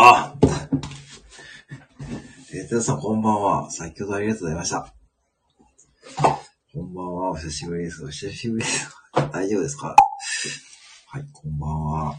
[0.00, 0.32] あ
[2.54, 3.68] えー、てさん、こんばんは。
[3.72, 4.94] 先ほどありがとうございました。
[6.72, 7.30] こんばんは。
[7.30, 8.04] お久しぶりです。
[8.04, 8.88] お久しぶりです。
[9.32, 9.96] 大丈夫ですか？
[11.08, 12.04] はい、こんばんは。
[12.10, 12.18] はい。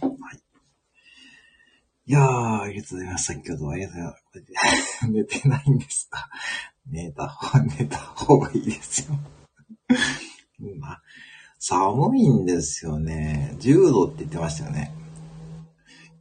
[2.05, 3.33] いやー、ありがとうございます。
[3.33, 5.09] 先ほどありがとうございます。
[5.09, 6.27] 寝てないんですか？
[6.85, 9.17] 寝た方、寝た方がいいですよ。
[10.81, 11.01] まあ、
[11.59, 13.55] 寒いんですよね。
[13.59, 14.93] 10度って言ってましたよね。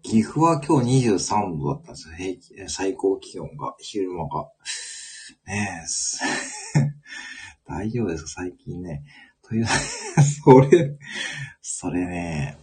[0.09, 2.15] 岐阜は今日23度だったんですよ。
[2.15, 4.49] 平気最高気温が、昼間が。
[5.47, 6.81] ねえ、
[7.69, 8.31] 大丈夫ですか？
[8.31, 9.05] 最近ね。
[9.43, 10.99] という、それ、
[11.61, 12.57] それね、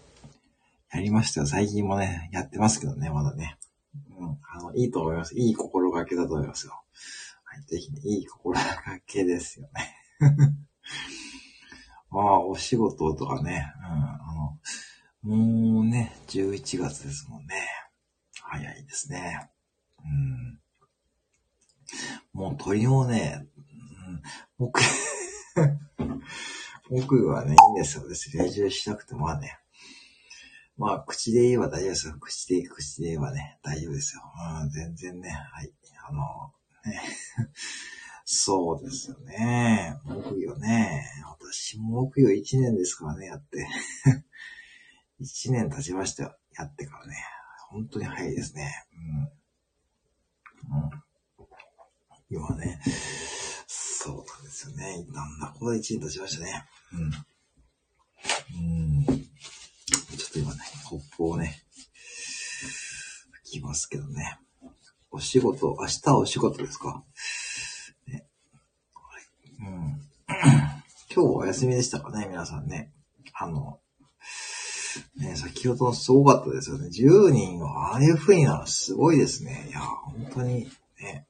[0.92, 1.46] やりましたよ。
[1.46, 3.60] 最近もね、やってますけどね、まだね。
[4.18, 5.38] うん、あの、いいと思います。
[5.38, 6.74] いい心がけだと思いますよ。
[7.44, 8.66] はい、ぜひね、いい心が
[9.06, 9.96] けですよね。
[12.10, 14.60] まあ、お仕事とかね、うん、あの、
[15.26, 17.56] もうね、11月ですもんね。
[18.44, 19.50] 早いですね。
[20.04, 20.60] うん。
[22.32, 24.22] もう鳥もね、うん、
[24.60, 24.82] 僕、
[26.92, 28.08] 僕はね、いいんですよ。
[28.08, 29.58] 別に練習しなくてもね。
[30.78, 32.18] まあ、口で言えば大丈夫ですよ。
[32.20, 34.22] 口で、口で言えばね、大丈夫ですよ。
[34.62, 35.74] うん、全然ね、はい。
[36.08, 36.54] あの、
[36.86, 37.02] ね。
[38.26, 39.98] そうですよね。
[40.04, 41.04] 木魚ね。
[41.26, 43.68] 私も木魚1年ですからね、やって。
[45.22, 46.38] 1年経ちましたよ。
[46.58, 47.16] やってからね。
[47.70, 48.86] 本当に早いですね。
[50.70, 50.84] うん。
[50.84, 50.90] うん。
[52.30, 52.82] 今ね。
[53.68, 55.04] そうなんですよね。
[55.12, 56.66] なんだ、この1年経ちましたね。
[56.94, 57.12] うん。
[58.58, 59.06] うん。
[59.06, 59.18] ちょ
[60.28, 61.64] っと今ね、コップをね、
[63.44, 64.38] 吹きますけどね。
[65.12, 67.04] お仕事、明日お仕事ですか？
[68.08, 68.28] ね。
[69.60, 69.68] うん。
[70.28, 70.82] 今
[71.16, 72.94] 日お休みでしたかね、皆さんね。
[73.34, 73.82] あの、
[75.18, 76.88] ね、先ほどのすごかったですよね。
[76.88, 79.68] 10人はああいう風にならすごいですね。
[79.70, 80.70] いや、本当に
[81.00, 81.28] ね。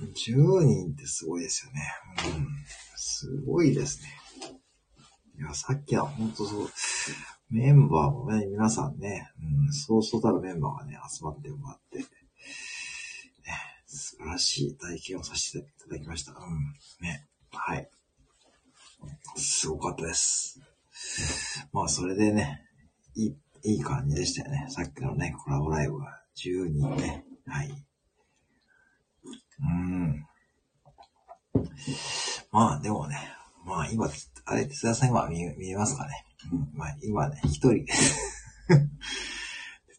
[0.00, 1.80] 10人ってすごいですよね。
[2.36, 2.46] うん。
[2.96, 4.08] すごいですね。
[5.38, 6.68] いや、さっきは本当そう、
[7.50, 9.30] メンバーもね、皆さんね、
[9.66, 12.04] うん、そうそうたるメンバーがね、集まってもらって、ね、
[13.86, 16.32] 素晴らしい体験をさせていただきました。
[16.32, 17.88] うん、ね、はい。
[19.36, 20.60] すごかったです。
[21.72, 22.62] まあ、それでね、
[23.14, 24.66] いい、いい感じでしたよね。
[24.68, 27.24] さっきのね、コラボライブは10人ね。
[27.46, 27.84] はい。
[29.60, 30.26] うん。
[32.50, 33.16] まあ、でもね、
[33.64, 34.08] まあ今、
[34.44, 36.24] あれ、津田さん今見見えますかね？
[36.52, 37.86] うん、まあ今ね、一人。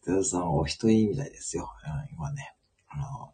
[0.03, 1.67] 津田さんお一人みたいですよ。
[1.83, 2.55] うん、今ね、
[2.89, 3.33] あの、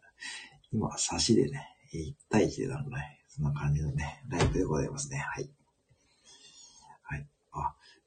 [0.72, 5.18] 今、差しでね、1対1でなるね、そんな感じのね、ライブでございますね。
[5.18, 5.50] はい。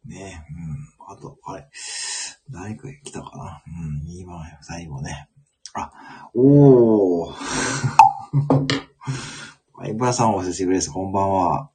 [0.08, 0.46] ね
[1.08, 1.16] うん。
[1.16, 1.68] あと、あれ、
[2.50, 5.30] 誰か来たかなうん、2番、最後ね。
[5.74, 5.92] あ、
[6.34, 7.36] おー。
[9.74, 10.92] ワイバーさんお久しぶりです。
[10.92, 11.70] こんばんは。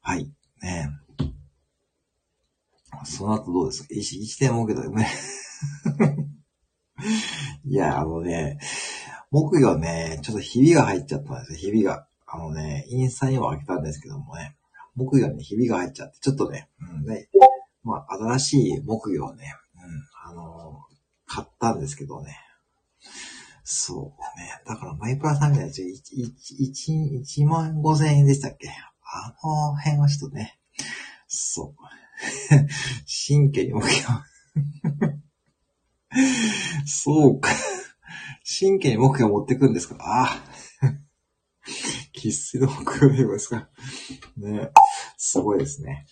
[0.00, 0.30] はい。
[0.62, 0.90] ね
[3.04, 3.88] その後どうですか？
[3.90, 5.08] 一一点もけどね。
[7.64, 8.58] いや、あのね、
[9.30, 12.08] 木魚ね、ちょっとひびが入っちゃったんですよ、ひびが。
[12.26, 14.56] あのね、インスタにも開けたんですけどもね。
[14.96, 17.28] 木魚にひびが入っちゃって、ちょっとね、うんね、
[17.84, 19.82] まあ、新しい木魚をね、うん、
[20.30, 22.38] あのー、買ったんですけどね。
[23.62, 24.50] そうね。
[24.66, 25.82] だから、マイプラさんみたいな、1、
[27.42, 28.68] 1万5千円でしたっけ？
[28.68, 28.92] あ
[29.44, 30.58] の辺はちょっとね、
[31.28, 31.82] そう。
[33.28, 34.24] 神経に木魚。
[36.86, 37.50] そうか。
[38.58, 39.96] 神経に木魚持ってくんですか？
[40.00, 40.42] ああ。
[42.16, 43.68] 喫水の木魚ですか？
[44.36, 44.70] ね。
[45.16, 46.06] すごいですね。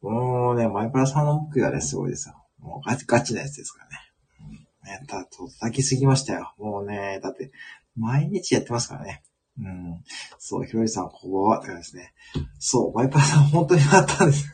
[0.00, 2.34] もうね、マイプラさんの木がね、すごいですよ。
[2.58, 5.00] もうガチガチなやつですからね。
[5.00, 6.54] ね、た、叩きすぎましたよ。
[6.58, 7.50] もうね、だって、
[7.96, 9.22] 毎日やってますからね。
[9.58, 10.04] うん。
[10.38, 12.14] そう、ひろゆさん、ここは、って感じですね。
[12.58, 14.46] そう、マイパーさん、本当にあったんです。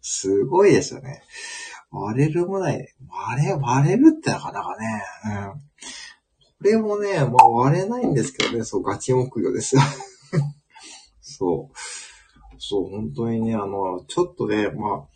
[0.00, 1.22] すごいですよね。
[1.90, 2.94] 割れるもない。
[3.08, 5.02] 割れ、割れるってなかなかね。
[5.26, 5.52] うん。
[5.52, 9.82] これもね、まあ割れないんですけどね、そう、ガチ目標ですよ。
[11.20, 11.74] そう。
[12.64, 15.08] そう、本当にね、あの、ちょっとね、まあ、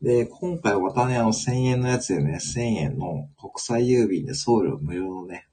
[0.00, 5.48] で、今回またね、あの、1000円のやつでね、1000円の国際郵便で送料無料のね、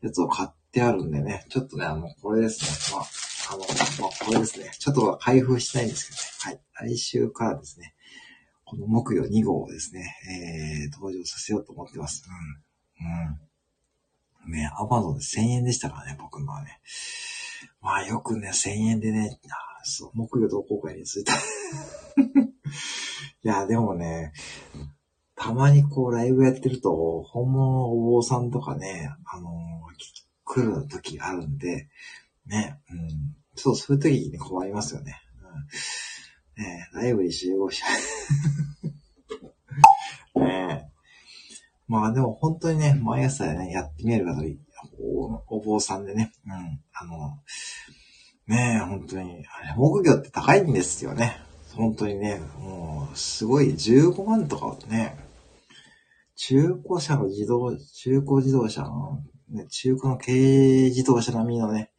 [0.00, 6.08] やつを買ってあるんでね、ちょっとね、あの、これですね、まあ、あの、まあ、これですね、ちょっと開封してないんです
[6.40, 7.94] けどね、はい、来週からですね、
[8.64, 10.16] この木曜2号をですね、
[10.86, 12.24] えー、登場させようと思ってます。
[12.98, 14.48] うん。
[14.48, 14.52] うん。
[14.52, 16.80] ね、アマゾンで1000円でしたからね、僕のはね。
[17.80, 21.34] まあよくね、1000円でね、あそう、木魚同好会についた。
[21.36, 21.38] い
[23.42, 24.32] や、でもね、
[25.36, 29.74] たまにこうライブやってると、本物のお坊さんとかね、あのー
[30.44, 31.88] 来る時あるんで、
[32.46, 33.34] ね、うん。
[33.56, 35.20] そう、そういう時に、困りますよね。
[36.58, 37.86] うん、ねライブに集合しちゃ
[40.36, 40.40] う。
[40.44, 40.90] ね
[41.86, 44.42] まあでも本当にね、毎朝ね、やってみる方
[45.24, 47.38] お、お坊さんでね、うん、あの、
[48.46, 49.44] ねえ、本当に、
[49.76, 51.40] 木魚って高いんですよね。
[51.74, 55.16] 本当にね、もう、すごい15万とかね、
[56.36, 61.90] 中古車の自動、中古自動車の、ね、中古の軽自動車並みのね、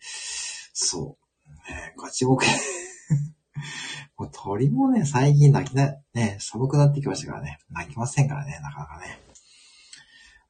[0.73, 1.17] そ
[1.47, 2.47] う、ね、ガチボケ。
[4.17, 9.19] もう鳥もね、最近泣きな、ね、寒くなってきましたからね、泣きませんからね、なかなかね。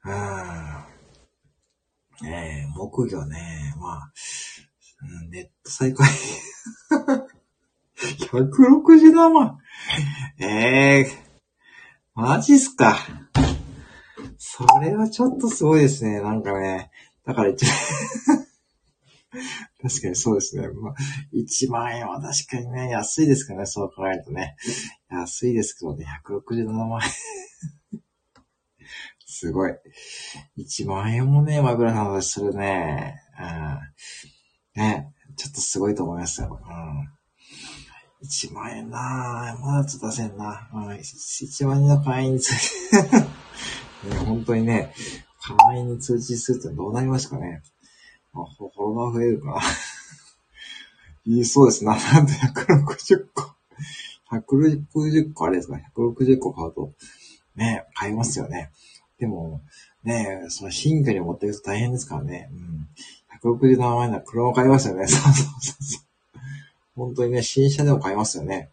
[0.04, 0.95] うん。
[2.22, 4.12] ねえ、木魚ね、まあ、
[5.22, 6.02] うん、ネット最高。
[7.96, 9.58] 167万。
[10.38, 12.96] ええー、マジっすか。
[14.38, 16.20] それはちょっとすごいですね。
[16.20, 16.90] なんかね。
[17.24, 17.66] だから一
[19.82, 20.68] 確かにそうですね。
[20.68, 20.94] まあ、
[21.34, 23.66] 1万円は確かにね、安いですからね。
[23.66, 24.56] そう考えるとね。
[25.10, 27.10] 安いですけどね、167万円。
[29.26, 29.72] すごい。
[30.56, 33.20] 1万円もね、マグラさんはするね。
[34.76, 34.80] うん。
[34.80, 36.60] ね、ちょっとすごいと思いますよ。
[36.64, 37.16] うん。
[38.24, 39.60] 1万円なぁ。
[39.60, 40.68] まだちょっと出せんな。
[40.72, 43.02] うん、1万円の会員について
[44.08, 44.94] ね、本当にね、
[45.40, 47.62] 会員に通知するってどうなりましたかね。
[48.32, 49.60] あ、フォロワー増えるかな。
[51.24, 51.96] いいそうですな。
[51.96, 53.56] なんと160個。
[54.30, 56.92] 160個あれですか ?160 個買うと、
[57.56, 58.70] ね、買いますよね。
[59.18, 59.62] でも、
[60.04, 62.50] ね、その新居に持っていくと大変ですからね。
[62.52, 62.88] うん。
[63.42, 65.06] 167万円なら車を買いますよね。
[65.08, 66.40] そうそうそう。
[66.96, 68.70] 本当にね、新車でも買いますよね。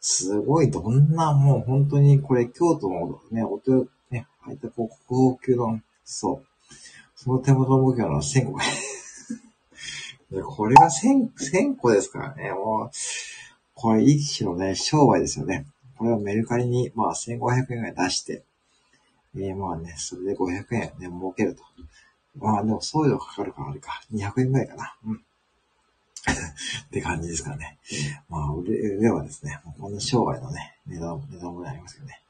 [0.00, 6.46] すごい、どんな、もう本当にこれ、京都のね、おと、ね、あいったこう、高級の、そう。
[7.16, 8.58] その手元の目標の1000個。
[10.54, 11.30] これが1000、
[11.72, 12.90] 1000個ですからね、もう、
[13.74, 15.66] これ一種のね、商売ですよね。
[15.96, 18.44] これをメルカリに、まあ、1500円ぐらい出して、
[19.38, 21.62] えー、まあね、それで500円ね、儲けると。
[22.36, 24.02] まあ、でも送料かかるからあれか。
[24.12, 24.96] 200円ぐらいかな。
[25.06, 25.14] うん。
[26.88, 27.78] って感じですかね。
[28.28, 32.20] まあ、売れはですね、この商売のね、値段、値段もありますけどね。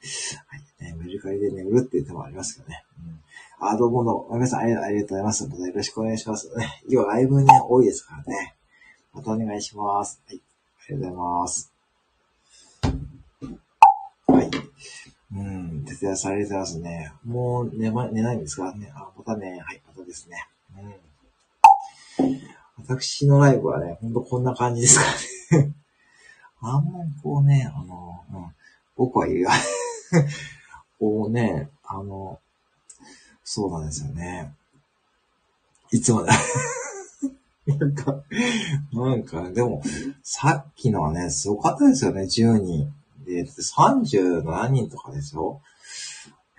[0.47, 0.93] はい。
[0.93, 2.85] ね、メルカリでね、売るっていう手もありますけどね。
[2.99, 3.69] うん。
[3.69, 4.35] あ、どうもどうも。
[4.35, 5.49] 皆さんありがとうございます。
[5.49, 6.83] またよろしくお願いしますね。
[6.89, 8.55] 今日ライブね、多いですからね。
[9.13, 10.21] またお願いします。
[10.27, 10.37] はい。
[10.37, 11.78] ありがとうございます。
[15.31, 17.13] うん、徹夜されてますね。
[17.25, 18.73] もう寝ま、寝ないんですか？
[18.75, 18.91] ね。
[18.95, 20.47] あ、またね、はい、またですね。
[22.21, 22.35] うん。
[22.79, 24.99] 私のライブはね、ほんとこんな感じです
[25.51, 25.75] かね。
[26.61, 28.55] あんまりこうね、あの、うん、
[28.97, 29.51] 僕は言うよ。
[30.99, 32.41] こうね、あの、
[33.45, 34.55] そうなんですよね。
[35.93, 36.33] いつもだ。
[37.67, 38.23] なんか、
[38.93, 39.83] なんか、でも、
[40.23, 42.93] さっきのはね、すごかったですよね、10人。
[43.44, 45.61] で、37人とかですよ。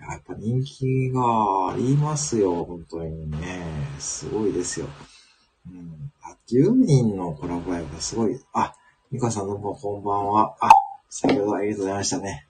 [0.00, 3.62] やっぱ人気がありますよ、本当にね。
[3.98, 4.86] すごいですよ。
[5.68, 6.12] うん。
[6.22, 8.40] あ、10人のコラボライブがすごい。
[8.52, 8.74] あ、
[9.10, 10.56] ミカさんどうもこんばんは。
[10.60, 10.68] あ、
[11.08, 12.46] 先ほどありがとうございましたね。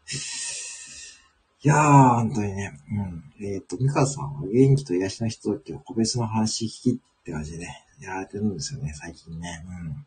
[1.62, 2.72] いやー、本当にね。
[2.90, 3.44] うん。
[3.44, 9.64] えっ、ー、と、ミカさんは元気と癒しのひとときを個別の話聞きって感じでね、やられてるんですよね、最近ね。
[9.66, 10.06] うん。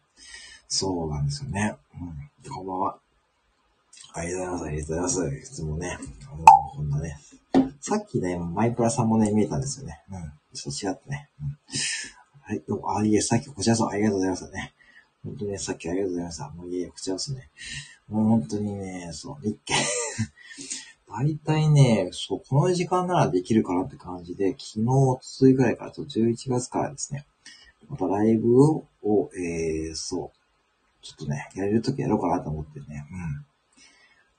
[0.68, 1.76] そうなんですよね。
[1.94, 2.52] うん。
[2.52, 3.03] こんばんは。
[4.16, 4.66] ありがとうございます。
[4.66, 5.52] ありがとうございます。
[5.52, 5.98] いつもね、
[6.32, 7.18] もうこんなね。
[7.82, 10.04] さっきね、マイプラさんもね、見えたんですよね。
[10.12, 10.32] うん。
[10.54, 11.30] ちょっと違ってね。
[11.42, 11.58] うん。
[12.42, 14.74] はい、どうも、あ、いえ、さっきこちらこそありがとうございましたね。
[15.24, 16.50] 本当にね、さっきありがとうございました。
[16.50, 17.50] もういえ、こちらこそね。
[18.08, 19.74] もう本当にね、そう、日経。
[21.10, 24.86] 大体ね、そう、この時間ならできるかなって感じで、昨日、
[25.22, 27.26] ついぐらいからと11月からですね、
[27.90, 28.86] またライブを、
[29.36, 30.38] えー、そう、
[31.02, 33.46] ちょっとね、やれるときやろうかなと思ってね、うん。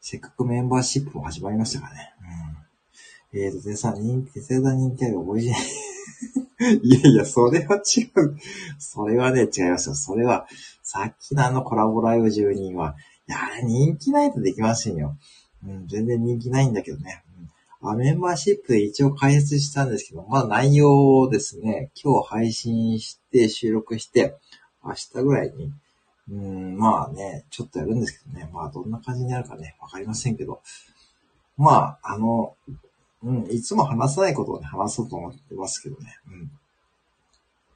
[0.06, 2.12] せっかくメンバーシップも始まりましたからね。
[3.32, 3.40] うん。
[3.40, 6.76] えーと、でさ、人気、手伝人気あるオリジナル。
[6.86, 8.36] いやいや、それは違う。
[8.78, 9.94] それはね、違いますよ。
[9.94, 10.46] それは、
[10.82, 12.96] さっきのあのコラボライブ住人は、
[13.26, 15.16] いや、人気ないとできませんよ。
[15.66, 17.24] うん、全然人気ないんだけどね。
[17.82, 24.36] うん、あメンバーシップで一応開設したんですけど、まあ内容をですね、今日配信して収録して、
[24.84, 25.72] 明日ぐらいに
[26.30, 28.48] うん、まあね、ちょっとやるんですけどね。
[28.52, 30.62] まあどんな感じになるかね、わかりませんけど。
[31.56, 32.56] まあ、あの、
[33.22, 36.18] うん、いつも話さないことをね、話そうと思ってますけどね。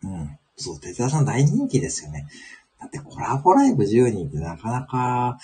[0.04, 0.12] うん。
[0.12, 0.38] うん。
[0.56, 2.26] そう、哲也さん大人気ですよね。
[2.80, 5.38] だってコラボライブ10人ってなかなか、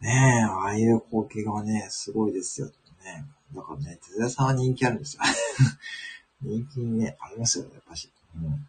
[0.00, 2.68] ねえ、ああいう光景がね、すごいですよ
[3.04, 3.26] ね。
[3.54, 5.22] だからね、哲也さんは人気あるんですよ。
[6.42, 8.10] 人気にね、ありますよね、やっぱし。
[8.36, 8.68] うん。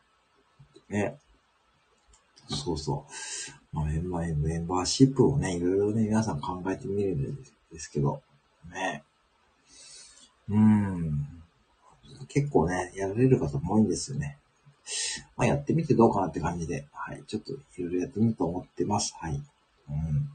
[0.89, 1.17] ね。
[2.47, 3.58] そうそう。
[3.71, 7.35] まあ、メンバー、メンバーシップをね、いろいろね、皆さん考えてみるん
[7.71, 8.21] ですけど、
[8.71, 9.03] ね。
[10.49, 11.27] うん。
[12.27, 14.37] 結構ね、やられる方も多いんですよね。
[15.37, 17.23] まあ、やってみてどうかなって感じで、はい。
[17.27, 19.15] ちょっといろいろやってみると思ってます。
[19.19, 19.33] はい。
[19.33, 20.29] うん。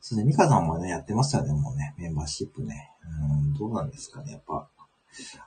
[0.00, 2.90] そうね、ミカさんもね、やってましたよね、もうね、メンバーシップね。
[3.32, 4.68] うん、どうなんですかね、やっぱ。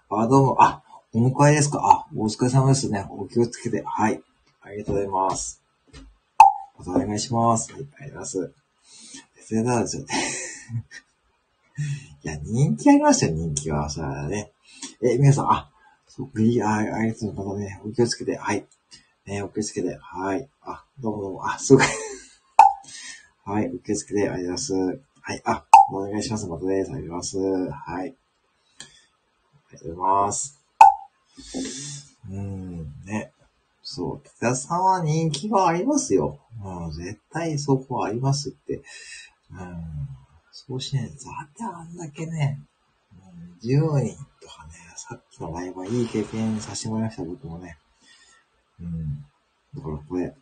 [0.09, 0.81] あ、どうも、あ、
[1.13, 3.05] お迎えですかあ、お疲れ様ですね。
[3.09, 3.83] お気をつけて。
[3.83, 4.21] はい。
[4.61, 5.64] ありがとうございます。
[6.77, 7.71] またお願いします。
[7.73, 8.65] はい、ありがとうございます。
[9.47, 10.07] 絶対だですよね。
[12.23, 13.89] いや、人気ありましたよ、人気は。
[13.89, 14.51] それはね。
[15.01, 15.71] え、皆さん、あ、
[16.07, 17.75] そう、いあ、ありがとうございます。
[17.75, 18.37] ね、お気をつけて。
[18.37, 18.65] はい。
[19.25, 19.97] ね、お気をつけて。
[20.01, 20.49] はい。
[20.61, 21.47] あ、どうもどうも。
[21.47, 21.85] あ、すごい。
[23.43, 24.21] はい、お気をつけて。
[24.21, 24.73] ありがとうございます。
[25.21, 25.41] はい。
[25.45, 26.47] あ、お願いします。
[26.47, 26.91] またです。
[26.91, 27.71] ありがとうございます。
[27.71, 28.07] はい。
[28.07, 28.11] あ
[29.73, 30.61] りがとうございます。
[32.31, 33.31] うん、ね。
[33.87, 34.27] そう。
[34.37, 36.39] 北さんは人気がありますよ。
[36.63, 38.81] うん、絶対そこはありますって。
[39.51, 39.83] うん。
[40.51, 42.59] そうしないと、だってあんだけね、
[43.13, 47.77] うん、10人とかね、さっきのライブはいい経験させてもらいました、僕もね。
[48.81, 49.23] うん。
[49.75, 50.33] だからこれ、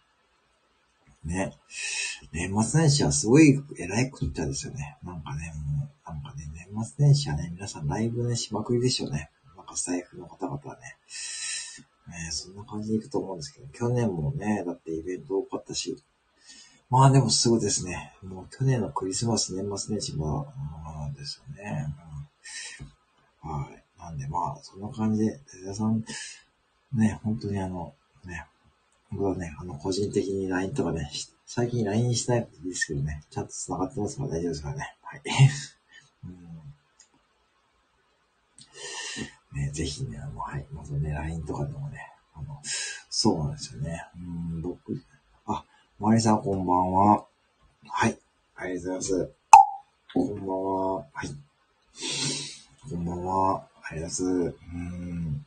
[1.26, 1.54] ね。
[2.32, 4.98] 年末年始はすごい偉いこと言ったですよね。
[5.04, 9.32] なんかね、もう、なんかね、年末年始はね、皆さんライブね、しまくりでしょうね。
[9.58, 10.96] なんか財布の方々はね。
[12.10, 15.96] ねそんな感じでいくと思うんですけど、去年もね、だってイベント多かったし、
[16.90, 18.14] まあでもすごいですね。
[18.24, 20.48] もう去年のクリスマス、年末年始も、
[21.08, 21.88] うんですよね。
[23.44, 23.84] うん、はい。
[24.00, 26.04] なんでまあ、そんな感じで、哲也さん、
[26.94, 27.94] ね、本当にあの、
[28.26, 28.46] ね、
[29.12, 31.10] 僕はね、あの、個人的に LINE とかね、
[31.46, 34.96] 最近 LINE しないですけどね、ちゃんと繋がってますから大丈夫ですからね。
[35.02, 35.22] はい。
[36.26, 36.73] うん、
[39.54, 42.60] ね、ぜひね、あの、はい、まずね、LINE とかでもね、あの、
[43.10, 44.04] そうなんですよね。
[44.18, 44.20] う
[44.58, 45.02] ん、僕、
[45.46, 45.64] あ、
[46.00, 47.26] マリさんこんばんは。
[47.88, 48.18] はい、
[48.56, 49.34] ありがとうございます。
[50.14, 50.96] こんばんは。
[50.96, 51.30] はい。
[52.90, 53.68] こんばんは。
[53.84, 54.56] ありがとうございます。
[54.74, 55.46] うん。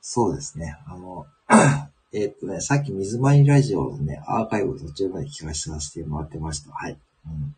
[0.00, 0.78] そうですね。
[0.86, 1.26] あの、
[2.12, 6.70] えっとね、さっき水まりラジオのね、アーカイブ途中まで聞かせさせてもらってました。
[6.70, 6.98] はい。
[7.26, 7.56] うん、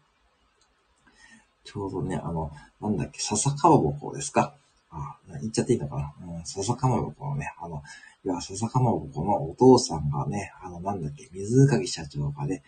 [1.71, 4.55] ちょうどね、あの、なんだっけ、笹かまぼこですか
[4.91, 7.83] あ、言っちゃっていいのかなうん、笹かまぼこのね、あの、
[8.25, 12.63] いや、笹かまぼこのお父さんがね、あの、なんだっけ、水かぎ社長がね、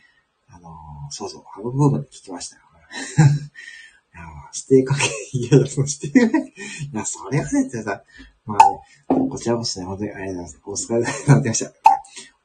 [0.48, 0.72] あのー、
[1.10, 2.62] そうそう、あの部分で聞きましたよ。
[4.12, 6.52] いや、ステーかけ、いや、そのステーか、い
[6.92, 8.02] や、それはね、ってさ、
[8.44, 10.98] まあね、こちらこそね、本当にありがとうございます。
[10.98, 11.72] お疲れ様になりました。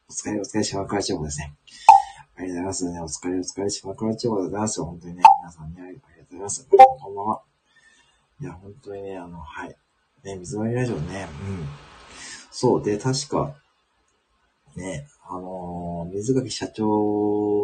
[0.08, 1.54] お疲れ、お疲れ、島倉町ですね。
[2.38, 3.02] ありがとうございますね。
[3.02, 4.86] お疲れ、お疲れ、島倉町でございますよ。
[4.86, 6.15] 本当にね、皆さんね、ありがとうございます。
[6.26, 7.42] ございますこんばんは。
[8.42, 9.76] いや、本当にね、あの、はい。
[10.24, 11.68] ね、水割りラジオね、うん。
[12.52, 13.56] そう、で、確か、
[14.76, 16.86] ね、あのー、水垣社長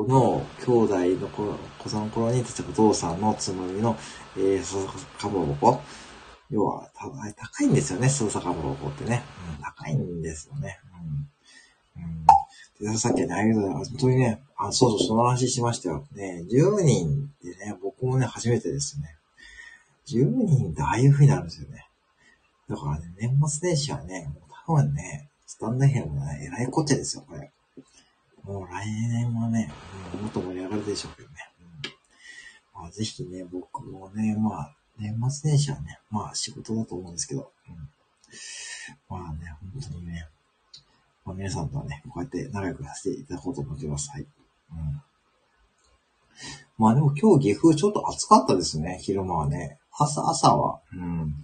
[0.08, 3.98] の兄弟の子子さんの頃に、お父さんのつむぎの、
[4.38, 5.82] えー、かまぼこ。
[6.50, 9.24] 要は、た高いんですよね、鈴鹿かまぼこってね。
[9.58, 10.80] うん、高いんですよね。
[11.98, 12.04] うん。
[12.04, 12.26] うん、
[12.82, 13.92] で、さっきね、ありがとうございます。
[13.92, 16.08] 本当にね、あ、そうそう、その話しましたよ。
[16.16, 19.16] ね、10人ってね、僕もね、初めてですね。
[20.08, 21.86] 10人ってああいう風になるんですよね。
[22.68, 27.52] だからね、年末年始はね、もう多分ね、スタンダヘンもね、えらいこっちゃですよ、これ。
[28.44, 29.72] もう来年はね、
[30.20, 31.36] もっと盛り上がるでしょうけどね。
[31.60, 37.76] うんまあ、ぜひね、僕もね、まあ、年末年始はね、まあ仕事だと思うんですけど、うん、
[39.10, 40.28] まあね、本当にね、
[41.26, 44.10] まあ、皆さんとはね、こうやって仲良くさせていただこうと思ってます。
[44.12, 44.22] はい。
[44.22, 44.28] うん、
[46.78, 49.78] まあでも今日岐阜ちょっと暑かったですね、昼間はね。
[49.92, 51.36] 朝、朝は、うん。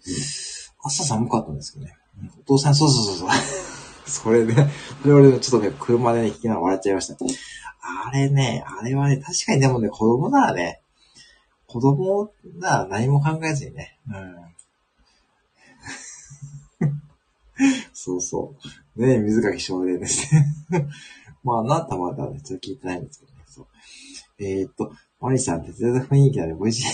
[0.83, 1.95] 朝寒かったんですけどね。
[2.39, 3.29] お父さん、そうそうそうそう。
[4.09, 7.15] それね、それ俺ちょっとね、車でね、聞きながら笑っちゃいました。
[8.05, 10.81] あれね、あれはね、確かにでもね、子供ならね、
[11.67, 14.47] 子供なら何も考えずにね、うん。
[17.99, 18.53] そうそ
[18.95, 19.01] う。
[19.01, 20.45] ね水垣少年ですね。
[21.43, 23.39] まあ、あなたまだね、ちょっと聞いてないんですけどね。
[23.47, 23.67] そう。
[24.37, 26.87] えー、っと、マリさんって全然雰囲気だね、美味しい。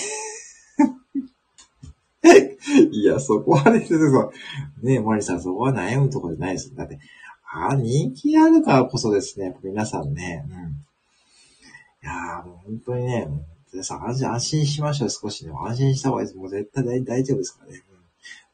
[2.96, 4.32] いや、そこはね、そう。
[4.82, 6.98] ねえ、マリさん、そこは悩むところじゃないですだって、
[7.52, 10.46] ああ、人気あるからこそですね、皆さんね。
[10.48, 10.54] うん。
[10.54, 10.56] い
[12.02, 13.28] やー、もう本当にね、
[13.74, 15.52] 皆さん安心、安心しましょう、少しね。
[15.54, 16.38] 安心した方がいいです。
[16.38, 17.84] もう絶対大大丈夫ですからね。
[17.92, 17.98] うん。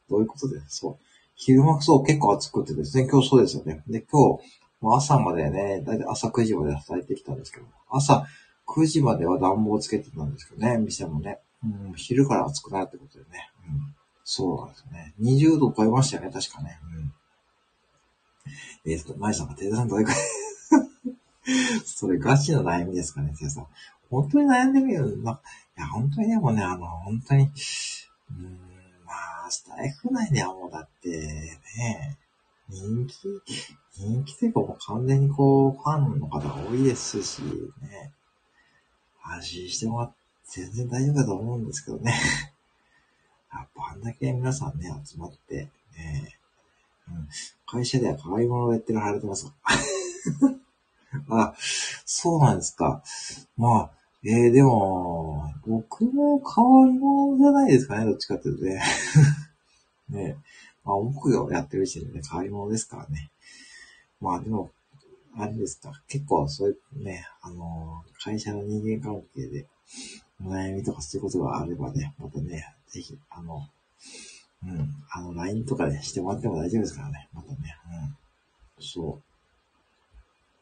[0.08, 1.09] どういうことで、そう。
[1.42, 3.82] 昼間そう結構暑くてですね、今日そうですよね。
[3.88, 4.42] で、今日、
[4.94, 8.26] 朝までね、だいたい朝9時まで働いてきたんですけど、朝
[8.68, 11.38] 9時までは暖房つけてたんですけどね、店もね。
[11.64, 13.50] うん、昼から暑くなるってことでね。
[13.66, 15.14] うん、そうなんですね。
[15.22, 16.78] 20度超えましたよね、確かね。
[18.84, 20.20] うん、えっ、ー、と、舞さんが手さんどれくらい？
[21.86, 23.66] それガチの悩みですかね、手さん。
[24.10, 25.40] 本当に悩んでみるな
[25.78, 27.50] いや、本当にでもね、あの、本当に、
[28.30, 28.69] うん、
[29.50, 32.18] あ、スタイフ内ではもうだってね、
[32.68, 33.14] 人気、
[33.98, 37.42] 人気というかもう完全にこう、ファンの方が多いですし、
[37.82, 38.12] ね、
[39.22, 40.12] 安心してもらっ
[40.52, 42.14] て全然大丈夫だと思うんですけどね。
[43.52, 46.38] やっぱあんだけ皆さんね、集まって、ね、
[47.08, 47.28] うん、
[47.66, 49.52] 会社では可愛いものをやってるられてますか
[51.28, 51.54] あ、
[52.06, 53.02] そうなんですか。
[53.56, 53.90] まあ、
[54.22, 58.82] えー、でも、僕も変わり者じゃないですかね、どっちかっていうとね。
[60.10, 60.36] ねえ
[60.84, 63.30] まあ、僕がやってる時点でね、変わり者ですからね。
[64.20, 64.70] まあでも、
[65.36, 69.66] あれですか、結構そういうね、あの、会社の人間関係で、
[70.44, 73.66] お悩みとかそういうことがあればね、またね、ぜひ、あの、
[74.64, 77.56] うん、あの、LINE とかでしてもらっても大丈夫ですからね、またね、
[78.78, 78.84] うん。
[78.84, 79.20] そ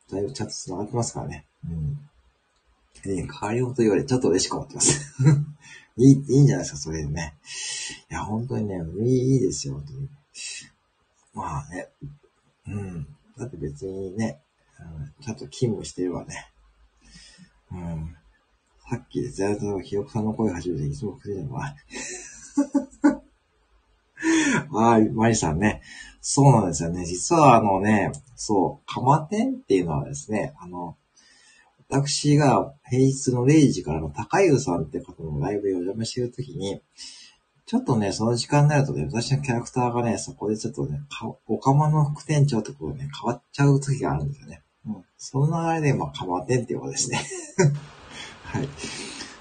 [0.08, 0.12] う。
[0.12, 1.44] だいぶチャット繋がってますからね。
[1.64, 2.07] うん。
[3.04, 5.14] えー、変わりようと言われ、ちょっと嬉しく思ってます。
[5.96, 7.34] いい、いいんじゃないですか、それでね。
[8.10, 10.08] いや、本当にね、いいですよ、本当に。
[11.34, 11.88] まあね、
[12.66, 13.06] うん。
[13.36, 14.40] だって別にね、
[14.80, 16.50] うん、ちゃんと勤務してればね、
[17.72, 18.16] うん。
[18.90, 21.74] さっきでずっとひよこさんの声を初めていつも来てるのは。
[24.72, 25.82] はい、マリさんね。
[26.20, 27.04] そうなんですよね。
[27.04, 30.96] 実はあのね、そう、かまてんっていうのはですね、あの、
[31.88, 36.82] 私が平日の0時からの高湯さんって方のライブにお邪魔してるときに、
[37.64, 41.00] ちょっとね、その時間になるとね、私のキャラクターがね、そこでちょっとね、
[41.46, 44.62] おかまの副店長ってことでね、変わっちゃう時があるんですよね。
[44.86, 45.04] うん。
[45.16, 47.20] その流れで、まあ、かまてんっていうのですね。
[48.44, 48.68] はい。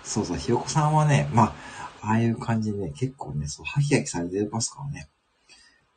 [0.04, 1.56] そうそう、ひよこさんはね、ま
[2.02, 5.10] あ、ああいう感じでね、結構ね、そう、ハキハキされてますからね。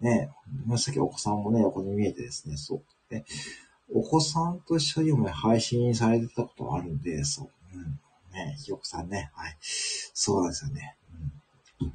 [0.01, 0.31] ね、
[0.79, 2.83] さっきお子さんもね、横に見えてですね、そう。
[3.11, 3.25] で、
[3.93, 7.51] お子さんと一緒にも、配信されてたことあるんで、そう。
[7.77, 8.01] うん。
[8.33, 9.31] ね、ひよこさんね。
[9.35, 9.57] はい。
[9.61, 10.97] そうなんですよね。
[11.81, 11.93] うん。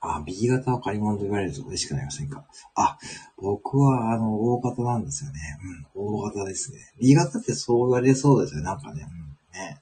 [0.00, 2.44] あ、B 型は借り物と言われると嬉しくなりませんか？
[2.74, 2.98] あ、
[3.38, 5.58] 僕は、あの、大型なんですよね。
[5.94, 6.78] うん、大型ですね。
[7.00, 8.66] B 型ってそう言われそうですよね。
[8.66, 9.08] なんかね。
[9.10, 9.80] うん、ね。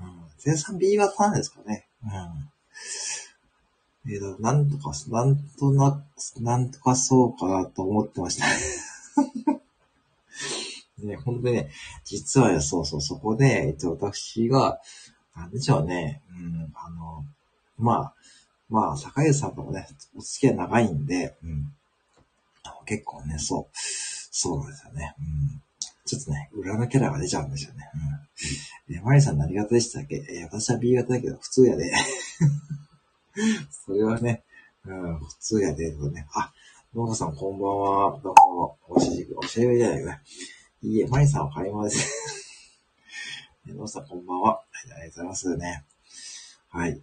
[0.00, 0.22] うん。
[0.38, 1.86] 全さん B 型なんですかね？
[2.04, 2.10] うん。
[4.10, 6.02] えー、と、なんとか、なんとな、
[6.40, 8.46] なんとかそうかなと思ってました。
[8.46, 8.52] ね、
[11.06, 11.70] ね本当にね、
[12.04, 14.80] 実はそうそう、そこで、えっと、私が、
[15.36, 17.24] なんでしょうね、うん、あの、
[17.76, 18.14] まあ、
[18.68, 21.72] まあ、坂井さんともね、お付き合い長いんで、うん、
[22.84, 23.76] 結構ね、そう、
[24.30, 25.14] そうなんですよね。
[25.18, 25.62] うん、
[26.04, 27.90] ちょっとね、裏のキャラが出ちゃうんですよね。
[28.88, 28.94] うん。
[28.96, 30.24] え、マリさん何型でしたっけ？
[30.30, 31.90] え私は B 型だけど、普通やで。
[33.70, 34.44] それはね、
[34.84, 36.26] うん、普通やで、とね。
[36.34, 36.52] あ、
[36.94, 38.20] ノブさんこんばんは。
[38.22, 40.20] どうも、おしじく、おしゃべりじゃないか。
[40.80, 42.08] いいえ、マリさんは買い物です。
[43.66, 44.60] ノブさんこんばんは。
[44.60, 45.84] ありがとうございますね。
[46.68, 47.02] はい。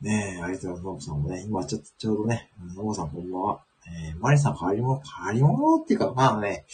[0.00, 0.82] ねえ、ありがとうございます。
[0.84, 3.64] ノブさんもね、今ちょっとちょうどね、ノブさんこんばんは。
[3.88, 6.66] えー、マリさん変わり物、変わり物っていうか、まあね、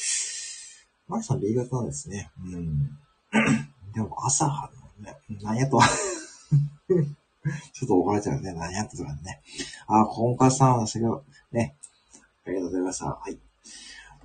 [1.08, 2.30] マリさん B 型なんですね。
[2.38, 2.98] うん。
[3.94, 8.52] でも朝のね、何やと ちょっと怒られちゃうね。
[8.52, 9.40] 何やったとかね。
[9.86, 11.74] あ、コンカさん、私が、ね。
[12.44, 13.06] ありがとうございました。
[13.06, 13.38] はい。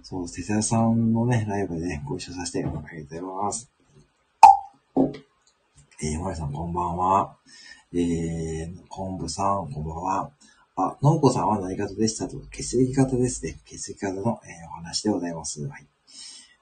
[0.09, 3.69] そう、テテさんのね、ライブでね、ご一緒させて、ありがとうございます。
[6.01, 7.35] えー、まりさん、こんばんは。
[7.93, 10.31] えー、昆布さん、こんばんは。
[10.77, 13.59] あ、のんこさんは何型でしたと、血液型ですね。
[13.65, 15.61] 血液型の、えー、お話でございます。
[15.67, 15.85] はい。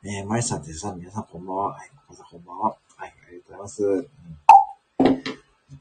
[0.03, 1.71] えー、まりさん、てさん、皆さん、こんばんは。
[1.71, 2.25] はい、こんばんは。
[2.29, 2.65] こんばんは。
[2.97, 3.83] はい、ありがとうございます。
[3.86, 4.07] うん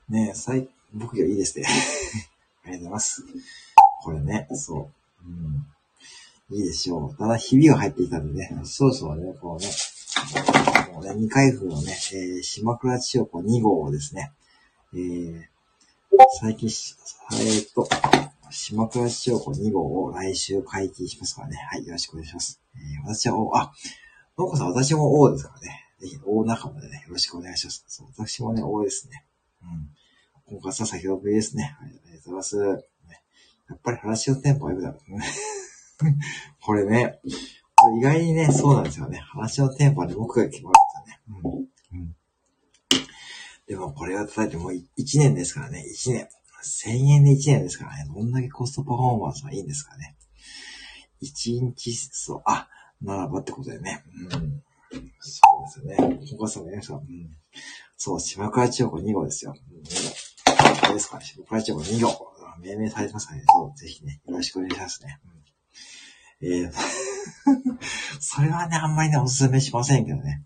[0.09, 1.67] ねえ、最、僕がいいですね。
[2.63, 3.25] ありがとうございます。
[4.05, 4.89] これね、そ
[5.25, 5.27] う。
[5.27, 5.67] うん。
[6.51, 7.17] いいでしょう。
[7.17, 9.69] ただ、ひびが入っていたんでね、そうそうね、こうね、
[10.93, 14.33] もうね、二回風のね、えー、島倉千代子2号をですね、
[14.95, 15.43] えー、
[16.41, 17.89] 最近、えー、っと、
[18.51, 21.57] 島倉千代子2号を来週解禁しますからね。
[21.69, 22.61] はい、よろしくお願いします。
[22.77, 23.73] えー、私は O、あ、
[24.39, 25.85] のこさん、私も O ですからね。
[26.01, 27.85] ぜひ、O 仲間でね、よろしくお願いします。
[27.89, 29.27] そう、私もね、O ですね。
[29.63, 29.91] うん。
[30.45, 31.77] 今回さ、先ほどですね。
[31.81, 32.87] ありがとうございます。
[33.69, 35.25] やっぱり話のテンポは良くなるね。
[36.61, 37.21] これね、
[37.75, 39.19] これ意外にね、そうなんですよね。
[39.19, 41.67] 話のテンポはね、僕が決まるんですよね。
[41.93, 42.01] うん。
[42.01, 42.17] うん。
[43.67, 46.29] でもこれは叩いてもう1年ですからね、1年。
[46.65, 48.11] 1000円で1年ですからね。
[48.13, 50.17] どんだけコストパフォーマンスはいいんですかね。
[51.23, 52.69] 1日、そう、あ、
[53.01, 54.05] ならばってことでね。
[54.33, 54.63] うん。
[55.21, 55.41] そ
[55.81, 56.19] うですよね。
[56.35, 56.95] お母さんも言いました。
[56.95, 57.37] うん。
[57.97, 59.55] そう、島倉千代子2号ですよ。
[59.71, 60.95] うん、2号。
[60.95, 61.25] ですかね。
[61.25, 62.37] 島倉千代子2号。
[62.61, 63.45] 命名されてますからね。
[63.47, 65.21] そう、ぜひね、よろしくお願いしますね。
[65.25, 65.33] うん、
[66.43, 66.73] えー、
[68.21, 70.45] それはね、あんまりね、おすすめしませんけどね。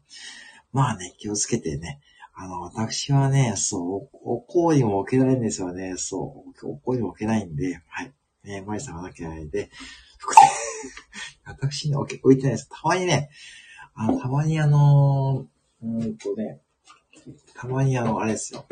[0.73, 2.01] まあね、気をつけてね。
[2.35, 5.95] あの、私はね、そう、お香にも置けないんですよね。
[5.97, 8.13] そう、お香にも置けないんで、はい。
[8.45, 9.71] ね、マリさんがなきゃないで、
[11.45, 12.69] 私ね、置いてないです。
[12.69, 13.31] たまにね、
[13.95, 16.61] あの、たまにあのー、うんとね、
[17.55, 18.65] たまにあの、あれですよ。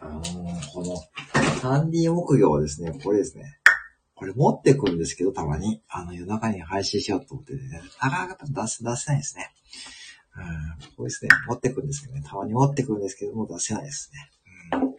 [0.00, 0.96] あのー、この、
[1.60, 3.55] ハンディ木魚をですね、これですね。
[4.16, 5.82] これ持ってくるんですけど、たまに。
[5.88, 7.60] あの、夜中に配信しようと思ってね、
[8.02, 9.52] なかなか出せ、出せないですね。
[10.36, 12.22] うん、これですね、持ってくるんですけどね。
[12.26, 14.10] たまに持ってくるんですけども、出せないです
[14.72, 14.78] ね。
[14.80, 14.96] うん。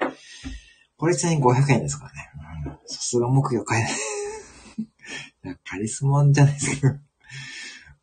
[0.97, 2.29] これちなみに500円ですからね。
[2.65, 2.71] うん。
[2.85, 3.91] さすが木魚買えない。
[5.45, 6.93] いや、カリスマじゃないですけど。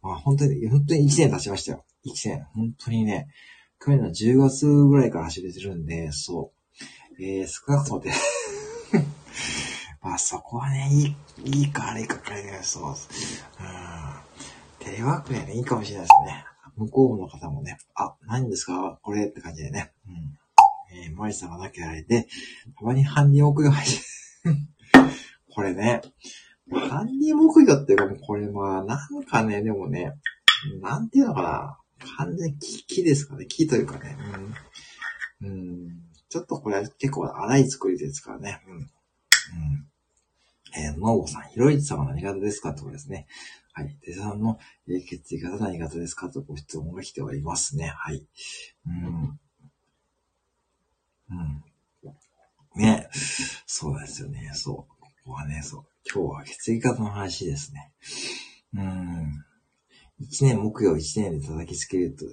[0.03, 1.85] まあ本当に、本当に1年経ちましたよ。
[2.07, 2.47] 1年。
[2.55, 3.29] 本当にね、
[3.79, 7.23] 去年の10月ぐらいから始めてるんで、そう。
[7.23, 8.11] えー、少なくともで
[10.05, 11.05] まあそこはね、い
[11.47, 12.91] い、いいか悪いかかれそう。
[12.91, 12.95] うん。
[14.79, 16.45] テレワークでね、いいかもしれないですね。
[16.77, 18.99] 向こうの方もね、あ、何ですか？
[19.03, 19.93] これって感じでね。
[20.07, 20.39] うん。
[20.97, 22.29] えー、マリさんがなきゃあれで、
[22.79, 23.99] たまに犯人奥が入って
[25.55, 26.03] これね、
[26.71, 30.13] 犯人木魚っていうか、これまあ、なんかね、でもね、
[30.83, 31.79] なんていうのかな。
[32.19, 33.47] 完全に木木ですかね。
[33.47, 34.19] 木というかね。
[35.41, 35.49] うん。
[35.49, 35.89] うん、
[36.29, 38.61] ちょっとこれは結構荒い作りですからね。
[38.67, 38.75] うん。
[38.77, 38.89] うん。
[40.77, 43.27] えー、ノーボさん、ひろいちさんは何型ですかってことですね。
[43.73, 43.97] はい。
[44.07, 44.59] デさんの、
[44.89, 47.93] えー、血液型何型ですかとご質問が来ておりますね。
[47.97, 48.27] はい。
[48.87, 49.41] うん。
[51.31, 51.65] うん。
[52.77, 53.09] ね。
[53.67, 54.51] そうですよね。
[54.55, 54.77] そう。
[54.77, 54.87] こ
[55.25, 55.85] こはね、そう。
[56.13, 57.93] 今日は血液型の話ですね。
[58.75, 59.45] うん。
[60.21, 62.27] 一年木曜一年で叩きつけると、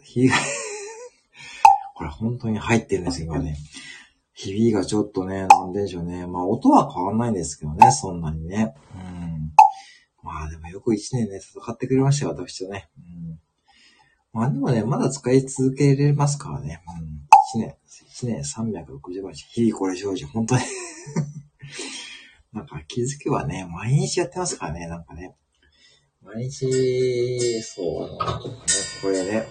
[1.95, 3.57] これ本当に入ってるんですよ、今ね。
[4.43, 6.25] 日々がちょっとね、なんでしょうね。
[6.25, 8.73] まあ音は変わんないんですけどね、そんなにね。
[8.95, 9.51] うん。
[10.23, 12.89] まあでもよく一年ね、戦ってくれましたよ、私とね。
[12.97, 13.39] うん。
[14.33, 16.81] まあでもね、まだ使い続けられますからね。
[16.99, 17.21] うん。
[17.53, 17.75] 一年、
[18.09, 20.61] 一年365日、日々これ少女、本当に
[22.51, 25.35] なんか気づけばね、毎日やってますからね、なんかね。
[26.23, 28.17] 毎日、そう、ね、
[29.01, 29.45] これね、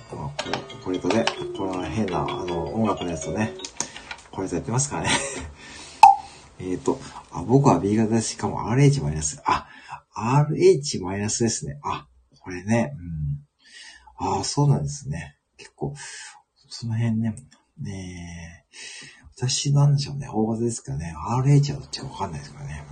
[0.84, 1.24] これとね、
[1.56, 3.54] この変な、あの、音楽のやつとね、
[4.40, 5.10] これとやってますからね。
[6.60, 6.98] えっと、
[7.30, 8.22] あ、僕は B 型で。
[8.22, 9.38] しかも RH マイナス。
[9.44, 9.68] あ、
[10.16, 11.78] RH マイナスですね。
[11.82, 12.08] あ、
[12.40, 12.96] これね、
[14.18, 14.26] うん。
[14.26, 15.36] ああ、そうなんですね。
[15.58, 15.94] 結構、
[16.70, 17.34] その辺ね、
[17.76, 18.64] ね
[19.36, 20.26] 私なんでしょうね。
[20.32, 21.14] 大型ですかね。
[21.44, 22.84] RH はどっちかわかんないですからね。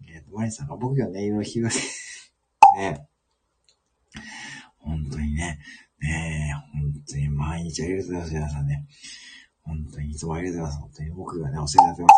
[0.00, 0.08] うん。
[0.08, 1.70] えっ、ー、と、マリさんが僕がね、色日が
[2.76, 3.06] ね、
[4.78, 5.60] 本当にね、
[6.00, 8.84] ねえ本当に毎日ありがとうございます、皆さんね。
[9.64, 10.80] 本当にいつもありがとうございます。
[10.80, 12.12] 本当に僕がね、お世話になってます。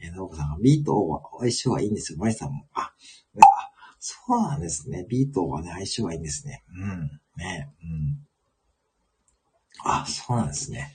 [0.00, 0.06] うん。
[0.06, 2.18] えー、ノブさんが B と O は相性はいいんですよ。
[2.18, 2.66] マリさんも。
[2.74, 2.92] あ、
[3.34, 5.06] ね、あ、そうなんですね。
[5.08, 6.64] B と O はね、相性はいいんですね。
[6.68, 7.20] うん。
[7.36, 8.26] ね、うん。
[9.84, 10.94] あ、そうなんですね。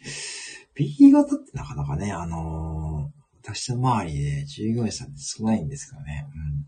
[0.75, 6.27] B 型ってなかなかね、あのー、私の周りで従業員さんって少ないんですけどね。
[6.35, 6.65] うん。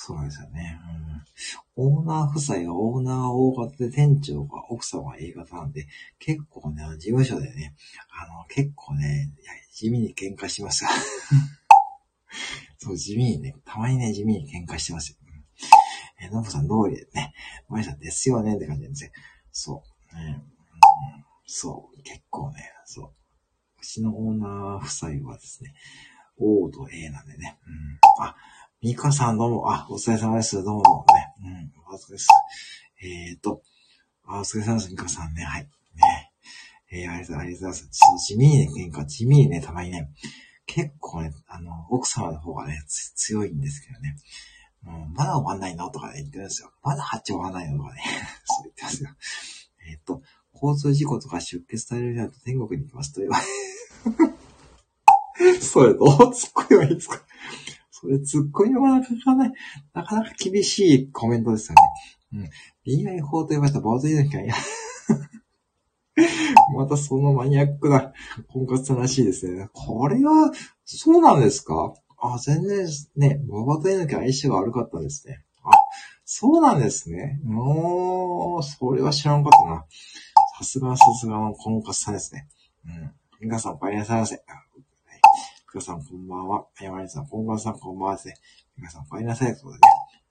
[0.00, 0.78] そうですよね。
[1.76, 1.90] うん。
[1.98, 5.88] オーナー夫妻はオーナーは O 型で店長が奥さんは A 型なんで、
[6.20, 7.74] 結構ね、事務所でね、
[8.08, 9.32] あの、結構ね、
[9.72, 10.90] 地味に喧嘩しますよ。
[12.78, 15.16] そう、地味にね、たまにね、地味に喧嘩してますよ。
[15.26, 17.34] うん、えー、のぶさん通りでね、
[17.68, 19.10] まいさんですよねって感じなんですよ。
[19.50, 19.82] そ
[20.12, 20.14] う。
[20.14, 23.12] ね、うん、そう、結構ね、そう。
[23.80, 25.74] うちのオーナー夫妻はですね、
[26.38, 27.58] O と A なんでね。
[27.66, 28.24] うん。
[28.24, 28.36] あ、
[28.80, 30.62] ミカさんどうも、あ、お疲れ様です。
[30.62, 31.34] どうもね。
[31.42, 32.28] うん、お疲れ様です。
[33.02, 33.60] えーと、
[34.24, 34.90] あ、お疲れ様です。
[34.92, 35.42] ミカさんね。
[35.42, 35.62] はい。
[35.62, 36.30] ね。
[36.92, 37.88] えー、ありがとうございます。
[38.24, 40.08] 地味にね、喧嘩、地味にね、たまにね、
[40.66, 42.80] 結構ね、あの、奥様の方がね、
[43.16, 44.16] 強いんですけどね。
[44.82, 46.70] もうまだ終わんないのとかね、言ってるんですよ。
[46.84, 48.02] まだ8終わんないのとかね。
[48.46, 49.10] そう言ってますよ。
[49.90, 50.22] えっ、と、
[50.54, 53.38] 交通事故とか出血されるようになると天国に行きますと言わ
[55.40, 57.24] れ それどう突っ込めばいいですか？
[58.00, 59.52] それ突っ込みはなかなかね、
[59.94, 61.76] なかなか厳しいコメントですよ
[62.32, 62.40] ね。
[62.40, 62.50] うん。
[62.84, 64.48] B 外法と言われたバーズイの機会
[66.76, 68.12] またそのマニアックな
[68.48, 69.68] 婚活らしいですね。
[69.72, 70.52] これは、
[70.84, 71.94] そうなんですか？
[72.20, 75.44] あ、全然ね、ババと猪木相性が悪かったんですね。
[75.62, 75.70] あ、
[76.24, 77.40] そうなんですね。
[77.44, 79.84] もう、それは知らんかったな。
[80.58, 82.48] さすがさすがの婚活さんですね。
[82.84, 83.12] うん。
[83.40, 84.42] 皆さん、お帰りなさいませ。
[85.78, 86.66] 9かさんこんばんは。
[86.80, 88.34] 山根さん、こんばんさんこんばんはですね。
[88.76, 89.80] みかさん、お帰りなさいということでね。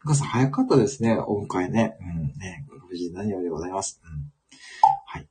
[0.04, 1.98] みかさん、早かったですね、今回ね。
[2.02, 4.02] うん、ね、無事何よりでございます。
[4.04, 4.34] うん。
[5.06, 5.28] はい。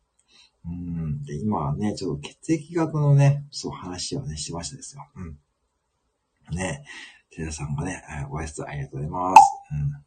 [0.64, 1.22] うん。
[1.24, 5.06] で、今はね、ちょっと血液型のね、そう話をね、してましたですよ。
[5.16, 6.56] うん。
[6.56, 6.82] ね。
[7.30, 9.40] テラさんがね、ご挨拶ありがとうございます。
[9.72, 10.04] うん。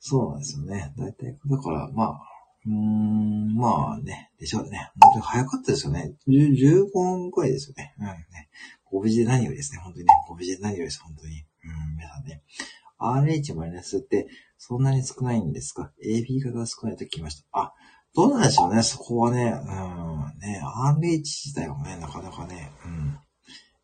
[0.00, 0.92] そうなんですよね。
[0.98, 2.20] だいたい、だから、まあ、
[2.66, 4.90] うーん、まあね、でしょうね。
[5.00, 6.14] 本当に早かったですよね。
[6.28, 7.94] 15分くらいですよね。
[7.98, 8.48] うんね。
[8.90, 9.80] ご無事で何よりですね。
[9.82, 10.14] 本当にね。
[10.28, 11.00] ご無事で何よりです。
[11.02, 11.32] 本当に。
[11.34, 12.42] うん、皆さんね。
[13.00, 17.46] RH マイナスってそんなに少ないんですか ?AB 型が少ないと聞きました。
[17.52, 17.72] あ、
[18.14, 18.82] どうなんでしょうね。
[18.82, 19.44] そこはね。
[19.44, 20.60] うん、ね。
[21.00, 22.72] RH 自体はね、なかなかね。
[22.84, 23.18] うん。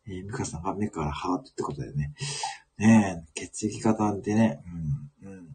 [0.07, 2.13] えー、ミカさんが目からハートってことでね。
[2.77, 4.61] ねえ、血液型ってね。
[5.23, 5.47] うん、うん。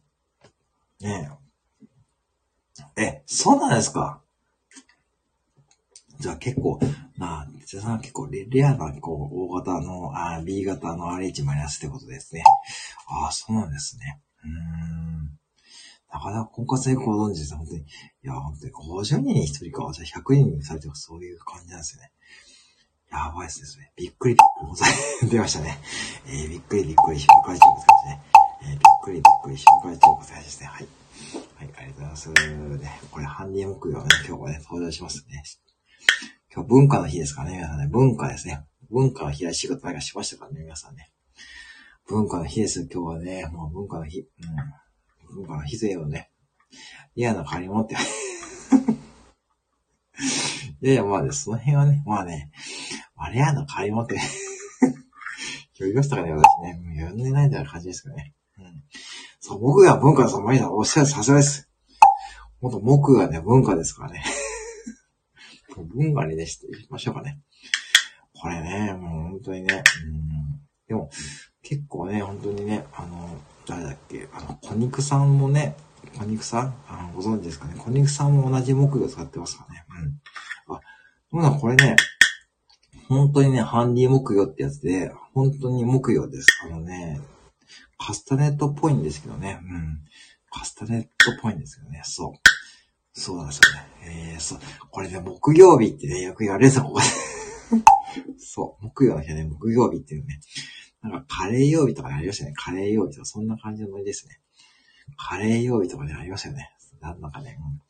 [1.01, 1.50] ねえ。
[2.97, 4.21] え、そうなんですか？
[6.21, 6.79] じゃあ結構、
[7.17, 12.43] まあ、じゃあ結構レレアな、こう、O 型の、あ B 型の RH マイナスってことですね。
[13.09, 14.21] ああ、そうなんですね。
[14.45, 15.39] うーん。
[16.13, 17.55] なかなか婚活でご存知です。
[17.57, 17.81] 本当に。
[17.81, 17.85] い
[18.23, 19.91] や、本当に50人に1人か。
[19.95, 22.11] じゃあ100人にされてもそういう感じなんですよね。
[23.11, 23.91] やばいですね。
[23.97, 25.31] びっくりびっくり。
[25.31, 25.79] 出ましたね。
[26.27, 28.21] えー、びっくりびっくり、下会長ですね。
[28.63, 30.67] えー、びっくりびっくり、下会長ございますね。
[30.67, 30.89] はい。
[31.57, 32.31] はい、ありがとうございます。
[32.31, 35.43] ね、これ、ハンディ木曜ね、今日はね、登場しますね。
[36.55, 37.89] 今日文化の日ですかね、皆さんね。
[37.89, 38.65] 文化ですね。
[38.91, 41.11] 文化の日は仕事なんかしましたからね、皆さんね。
[42.09, 42.89] 文化の日です。
[42.91, 44.21] 今日はね、もう文化の日。
[44.21, 45.37] うん。
[45.37, 46.31] 文化の日勢をね。
[47.15, 47.95] 嫌な借り物って。
[50.83, 52.51] いやいや、まあね、その辺はね、まあね、
[53.15, 54.17] あれやの借り物って。
[54.19, 56.81] 今日言いましたかね、私ね。
[56.83, 58.35] もう呼んでないみたいな感じですけどね。
[58.59, 58.83] うん。
[59.41, 61.69] そう、僕が文化のその前だ、おっしゃるさすがです。
[62.61, 64.23] もっと僕がね、文化ですからね。
[65.95, 67.41] 文化にね、していきましょうかね。
[68.35, 70.61] これね、もう本当にね、うん。
[70.87, 71.11] でも、
[71.63, 75.75] 結構ね、本当にね、あの、誰だっけ、あの、小肉さんもね、
[76.19, 76.75] 小肉さん？
[76.89, 77.75] あのご存知ですかね？
[77.79, 79.85] 小肉さんも同じ木魚使ってますからね。
[80.69, 80.75] うん。
[80.75, 80.81] あ、
[81.33, 81.97] どうなこれね、
[83.09, 86.47] 本当にね、ハンディ木魚ってやつで、本当に木魚です。
[86.65, 87.21] あのね、
[88.01, 89.61] カスタネットっぽいんですけどね。
[89.63, 89.99] うん。
[90.51, 92.01] カスタネットっぽいんですけどね。
[92.05, 93.21] そう。
[93.21, 94.33] そうなんですよね。
[94.33, 94.59] えー、そう。
[94.91, 97.07] これね、木曜日ってね、よく言われるんですよ、ここで。
[98.41, 98.85] そう。
[98.85, 100.41] 木曜の日はね、木曜日っていうね。
[101.03, 102.53] なんか、カレー曜日とかありましたね。
[102.57, 104.41] カレー曜日とか、そんな感じのノリですね。
[105.17, 106.71] カレー曜日とかね、ありましたよね。
[107.01, 107.59] なんだかね。
[107.59, 107.81] うん、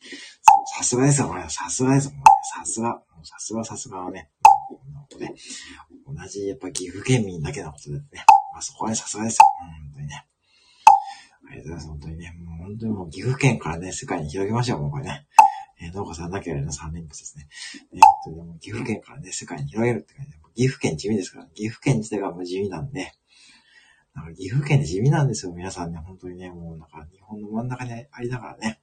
[0.76, 1.48] さすがですよ、これ。
[1.48, 2.22] さすがですよ、ね。
[2.56, 3.02] さすが。
[3.22, 4.10] さすが、さすがは。
[4.10, 4.30] ね
[6.06, 8.24] 同じ、やっぱ岐阜県民だけのことですね。
[8.56, 9.44] あ、そこはね、さすがですよ。
[9.60, 10.26] 本当にね。
[11.48, 11.88] ありがとうございます。
[11.88, 12.36] 本当にね。
[12.38, 15.26] もう本当にもう岐阜県からね、世界に広げましょう、もうこれね。
[15.82, 17.48] えー、農家さんだけよりの3連発ですね。
[17.92, 23.12] ね、本当にもう岐阜県からね、世界に広げるって感じで、岐阜県地味ですから、ね岐阜県自体がもう地味なんで、
[24.14, 25.98] なんか岐阜県地味なんですよ、皆さんね。
[25.98, 28.80] 本当にね、もうなんか日本の真ん中にありながらね。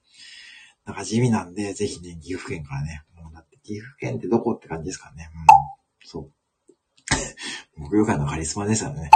[0.86, 3.04] なんか地味なんで、ぜひね、岐阜県からね。
[3.22, 5.30] もうだって岐阜県ってどこって感じですからね。
[5.36, 6.08] うん。
[6.08, 6.32] そう。
[7.78, 9.10] 木曜会のカリスマですよね。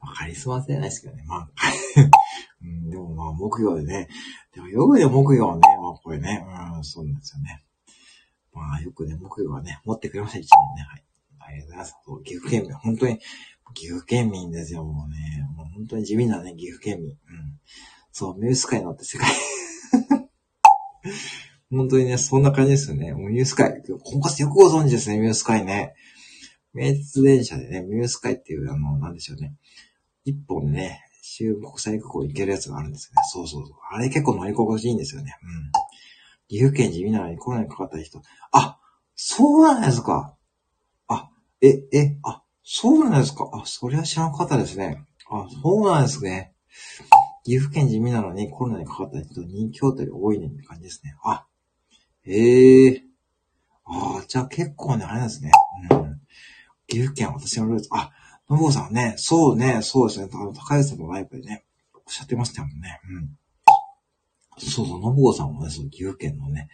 [0.00, 1.24] まあ、カリスマじゃないですけどね。
[1.26, 1.50] まあ、
[2.62, 4.08] うん、でもまあ、木曜でね。
[4.54, 7.62] でもよくね、木曜はね、まあこれね、うん、そうなんですよね。
[8.52, 10.88] まあ、よくね、木曜はね、持ってくれました、一年ね。
[10.88, 11.04] はい。
[11.40, 11.94] ありがとうございます。
[12.24, 13.20] 岐阜県民、本当に、
[13.74, 15.46] 岐阜県民ですよ、もうね。
[15.54, 17.10] もう本当に地味なね、岐阜県民。
[17.10, 17.16] うん。
[18.12, 19.28] そう、ミュース界乗って世界
[21.70, 23.12] 本当にね、そんな感じですよね。
[23.12, 23.82] もうニュース界。
[23.86, 25.94] 今回よくご存知ですね、ミュース界ね。
[26.76, 29.54] 名鉄電車でね、ミュース界っていう、あの、なんでしょうね。
[30.26, 33.22] 一本ね、中国際空港行けるやつがあるんですよね。
[33.32, 33.76] そうそうそう。
[33.90, 35.36] あれ結構乗り心地いいんですよね。
[35.42, 35.72] うん。
[36.48, 38.20] 岐阜県地味なのにコロナにかかった人。
[38.52, 38.78] あ、
[39.14, 40.36] そうなんですか。
[41.08, 41.30] あ、
[41.62, 43.48] え、え、あ、そうなんですか。
[43.54, 45.02] あ、そりゃ知らなかったですね。
[45.30, 46.52] あ、そうなんですね。
[47.44, 51.16] 岐阜県地味なのにコロナにかかった人人気ホテル多いねって感じですね。
[51.24, 51.46] あ、
[52.24, 53.00] ええー、
[53.84, 55.52] ああ、じゃあ結構ね、あれなんですね。
[55.90, 56.15] うん。
[56.86, 57.88] 岐阜県私のルーツ。
[57.92, 58.12] あ、
[58.48, 60.28] のぼうさんね、そうね、そうですね。
[60.32, 63.00] あの、高橋さんのライブでね、おっしゃってましたもんね。
[63.10, 63.38] うん。
[64.58, 66.68] そうそう、のぼうさんもね、そう、岐阜県のね、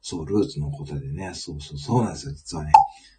[0.00, 2.72] そう、ルーツのことでね、そうそう、そうなんですよ、実はね。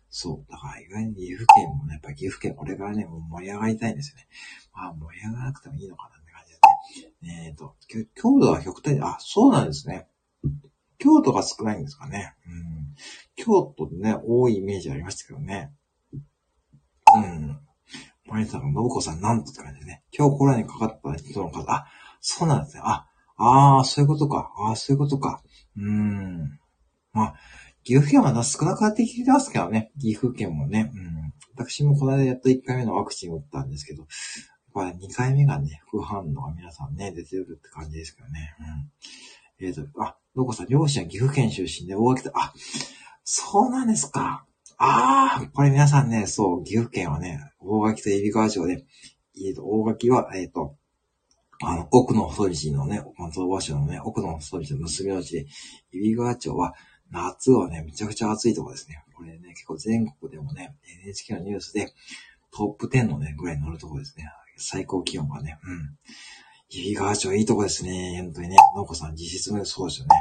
[0.10, 0.52] そう。
[0.52, 4.28] だから、意外に岐阜県もね、やっぱ岐阜県これからね、もう盛り上がりたいんですよね。
[4.74, 6.42] まあ、盛り上がらなくてもいいのかなって感
[6.96, 7.46] じでね。
[7.46, 10.08] えっ、ー、と、京都は極端に、あ、そうなんですね。
[10.98, 12.36] 京都が少ないんですかね。
[12.46, 12.96] うん。
[13.36, 15.72] 京都でね、多いイメージありましたけどね。
[17.18, 17.60] うん。
[18.26, 20.04] マリさんが、信子さんなんとって感じでね。
[20.18, 21.86] 今日コロナにかかった人の数、あ、
[22.22, 22.84] そうなんですね。
[22.86, 24.52] あ、ああ、そういうことか。
[24.58, 25.42] ああ、そういうことか。
[25.78, 26.60] うーん。
[27.14, 27.36] まあ、
[27.84, 29.92] 岐阜県はな少なくなってきてますけどね。
[30.00, 30.92] 岐阜県もね。
[30.94, 31.34] うん。
[31.56, 34.04] 私もこの間やっと1回目のワクチン打ったんですけど、
[34.76, 38.56] やっぱ2回目がね、副反応が皆さんね、出てるって感じですけどね。
[39.60, 39.68] うん。
[39.68, 42.54] えっ、ー、と、あ、どこさん、両親は岐阜県出身で大垣で、あ、
[43.24, 44.46] そうなんですか。
[44.84, 48.84] ああ、これ皆さんね、そう、岐阜県はね、大垣と揖斐川町で、
[49.38, 50.76] えっ、と、大垣は、えっ、と、
[51.64, 55.46] あの、奥の細道のね、松尾芭蕉のね、奥の細道の結びの地で、
[55.94, 56.74] 揖斐川町は、
[57.12, 59.04] 夏はね、めちゃくちゃ暑いとこですね。
[59.14, 61.94] これね、結構全国でもね、NHK のニュースで
[62.52, 64.32] トップ10のね、ぐらい乗るとこですね。
[64.58, 65.60] 最高気温がね。
[65.64, 65.98] うん。
[66.72, 68.20] 揖斐川町いいとこですね。
[68.24, 68.56] 本当にね。
[68.76, 70.16] のこさん実質もそうですよね。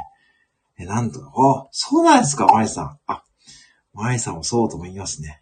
[0.79, 2.99] え、なんと、あ、そうなんですか、マリさん。
[3.07, 3.23] あ、
[3.93, 5.41] マリさんもそうとも言いますね。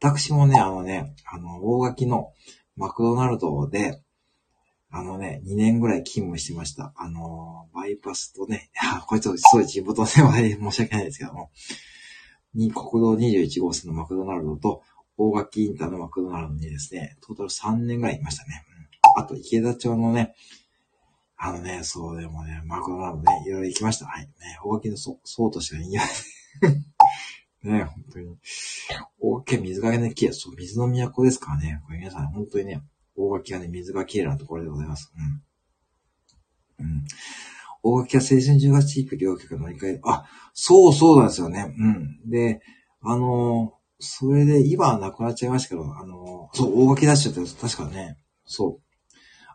[0.00, 2.32] 私もね、あのね、あの、大垣の
[2.76, 4.02] マクドナルドで、
[4.90, 6.92] あのね、2年ぐらい勤務してました。
[6.96, 11.50] あの、バイパスとね、 あ、これちょっとすごい地元では申し訳ないですけども、
[12.54, 14.82] に国道21号線のマクドナルドと、
[15.16, 18.64] 大垣インターのマクドナルドにですね、トータル3年ぐらいいましたね。
[19.16, 20.34] うん、あと、池田町のね、
[21.36, 24.06] あのね、そうでもね、マクドナルドね、いろいろ行きました。
[24.06, 24.26] はい。
[24.26, 24.30] ね、
[24.64, 26.02] 大垣のそ、そうとしてはいいや。
[27.62, 28.36] ね、本当に。
[29.20, 30.34] 大垣は水がね、きれい。
[30.34, 31.82] そう、水の都ですからね。
[31.86, 32.82] これ皆さん、本当にね、
[33.16, 35.12] 大垣はね、水がきれいなところでございます。
[36.78, 36.86] うん。
[36.86, 37.04] うん。
[37.82, 41.74] 大垣は青春18地域両局乗り換え、あ、そうそうなんですよね。
[41.78, 42.30] うん。
[42.30, 42.60] で、
[43.02, 48.90] あのー、それで、今はなくなっちゃいましたけど、あのー、そう、大垣ダッシュって確かね、そう。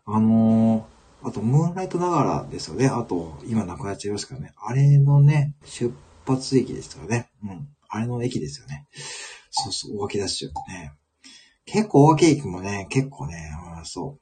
[0.06, 2.88] あのー、あと、ムーンライトながらですよね。
[2.88, 4.54] あと、今なくなっちゃいましたからね。
[4.58, 5.92] あれのね、出
[6.28, 7.30] 発駅ですからね。
[7.44, 7.68] うん。
[7.96, 8.88] あれの駅ですよね。
[9.52, 10.50] そうそう、大垣ダッシュ。
[10.50, 10.92] ね。
[11.66, 14.22] 結構大きい駅もね、結構ね、うん、そう。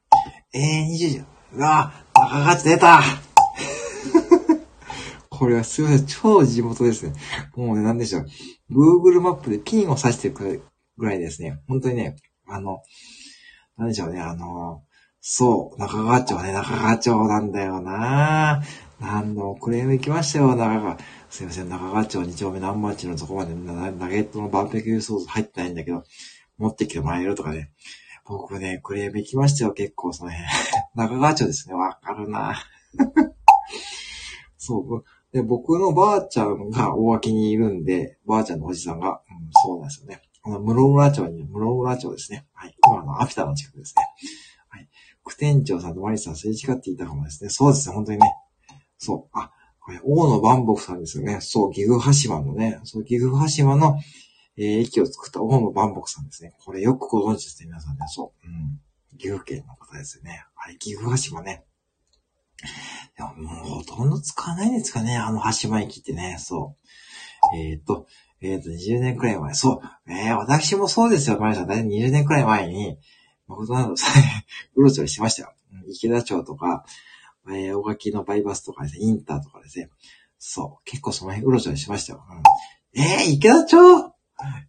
[0.56, 1.24] えー、20時。
[1.54, 3.02] うわ中勝ち出た
[5.30, 7.12] これはすいません、超地元ですね。
[7.56, 8.26] もうね、なんでしょう。
[8.70, 10.62] Google マップでピンを刺してくる
[10.96, 11.60] ぐらいですね。
[11.68, 12.80] 本当にね、あの、
[13.76, 14.84] なんでしょうね、あの、
[15.20, 18.66] そう、中川町ね、中川町なんだよなぁ
[19.00, 20.98] 何度もクレーム行きましたよ、中川。
[21.34, 26.04] すいません、中川町2丁目何町のとこまでナゲットのバーベキューソース入ってないんだけど、
[26.58, 27.72] 持ってきてもらえるとかね。
[28.24, 30.48] 僕ね、クレーム行きましたよ、結構その辺。
[30.94, 32.54] 中川町ですね、わかるな
[34.58, 35.04] そう。
[35.32, 40.22] で、僕のばあちゃんが大脇にいるんで、ばあちゃんのおじさんが、うん、そうなんですよね。
[40.44, 42.46] あの、室村町に、室村町ですね。
[42.52, 42.76] はい。
[42.86, 44.04] 今のアフタの近くですね。
[44.68, 44.88] はい。
[45.24, 47.50] 副店長さんとマリさんすれ違っていたかもですね。
[47.50, 48.32] そうですね、本当にね。
[48.98, 49.36] そう。
[49.36, 49.50] あ、
[49.84, 51.40] これ、大野万木さんですよね。
[51.42, 54.00] そう、岐阜羽島のね、そう、岐阜羽島の、
[54.56, 56.54] えー、駅を作った大野万木さんですね。
[56.64, 58.06] これよくご存知ですね、皆さんね。
[58.08, 58.48] そう。
[58.48, 58.80] うん。
[59.18, 60.42] 岐阜県の方ですよね。
[60.54, 61.64] はい、岐阜羽島ね。
[63.16, 66.36] でももうほとんど使わないですかね、あの羽島駅ってね。
[66.38, 66.76] そ
[67.52, 67.56] う。
[67.58, 68.06] えっ、ー、と、
[68.40, 69.52] えっ、ー、と、20年くらい前。
[69.52, 70.10] そう。
[70.10, 71.66] えー、私もそうですよ、マリさん。
[71.66, 72.98] だいたい20年くらい前に、
[73.46, 74.08] マクドナルドさ、
[74.76, 75.52] うろちょろしてましたよ。
[75.88, 76.86] 池田町とか、
[77.48, 79.90] えー、大垣のバイパスとかですね、インターとかですね。
[80.38, 80.84] そう。
[80.84, 82.24] 結構その辺うろちょろしましたよ。
[82.94, 83.76] うん、えー、池田町？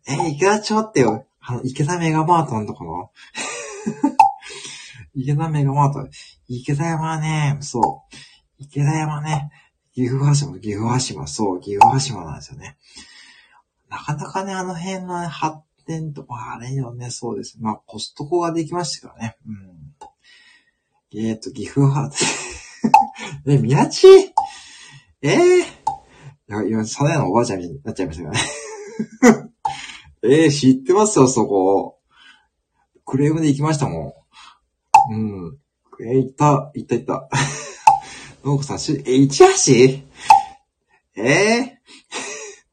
[0.08, 3.12] えー、池田町ってよ、あの、池田メガマートのところ？
[5.16, 6.08] 池田メガマート。
[6.48, 8.16] 池田山はね、そう。
[8.58, 9.50] 池田山ね。
[9.94, 12.78] 岐阜羽島、岐阜羽島、そう、岐阜羽島なんですよね。
[13.90, 17.58] なかなかね、あの辺の発展とか、あれよね、そうです。
[17.62, 19.38] まあ、コストコができましたからね。
[21.14, 21.20] うん。
[21.28, 22.12] えっ、と、岐阜羽、
[23.48, 24.08] え、宮地？
[24.08, 24.32] え
[25.22, 25.64] えー、い
[26.48, 29.52] や、今、サナヤのおばあちゃんになっちゃいましたからね。
[30.24, 32.00] え えー、知ってますよ、そこ。
[33.06, 34.26] クレームで行きましたも
[35.12, 35.14] ん。
[35.14, 35.58] うん。
[36.02, 37.30] えー、行った、行った行った。
[38.50, 39.46] のこさん、し、え、一橋？
[41.18, 41.92] ええー、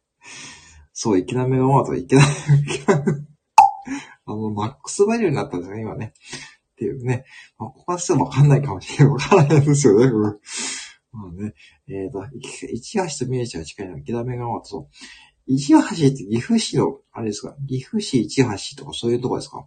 [0.94, 2.28] そう、いきなりのマート、いきなり、
[4.24, 6.14] あの、マックスバリューになったんですよね、今ね。
[6.82, 7.24] っていうね。
[7.58, 9.14] まあ、ここはすぐわかんないかもしれない。
[9.14, 10.06] わからないですよね。
[10.06, 10.22] うん。
[10.22, 11.54] まあね。
[11.88, 12.24] えっ、ー、と、
[12.72, 14.88] 一橋と三重市は近いのは、池田目川と、そう。
[15.46, 19.66] 一橋って岐阜市の、あれですか、岐阜市一橋とかそういうとこですか？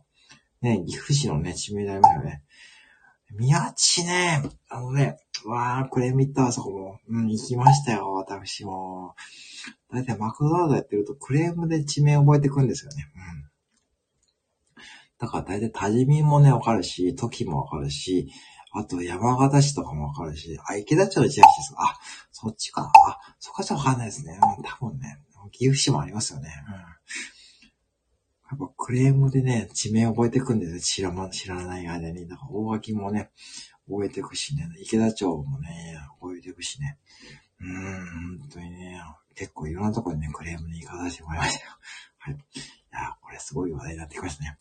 [0.61, 2.43] ね、岐阜市のね、地名になりますよね。
[3.37, 6.99] 宮地ね、あのね、わー、クレーム行ったわ、そこも。
[7.09, 9.15] うん、行きましたよ、私も。
[9.91, 13.11] だいたいマクドナルドやってるとクレームで地名覚えてくんですよね。
[13.15, 13.49] うん。
[15.19, 18.29] だからだいたい多治見もね、わかるし、時もわかるし、
[18.71, 21.97] あと山形市とかもわかるし、あ、池田町の千秋ですあ、
[22.31, 22.91] そっちか。
[23.07, 24.37] あ、そこはちょっとわかんないですね。
[24.57, 25.19] うん、多分ね。
[25.51, 26.49] 岐阜市もありますよね。
[26.67, 26.73] うん。
[26.73, 30.79] やっぱクレームでね、地名覚えていくんですよ。
[30.79, 32.27] 知らま、知らない間に。
[32.27, 33.31] だから大垣もね、
[33.87, 34.69] 覚えていくしね。
[34.79, 36.97] 池田町もね、覚えていくしね。
[37.59, 39.01] うーん、本当にね、
[39.35, 41.71] 結構いろんなところにね、クレームに行かさせてもらいましたよ。
[42.17, 42.33] はい。
[42.33, 42.37] い
[42.91, 44.57] や、これすごい話題になってきましたね。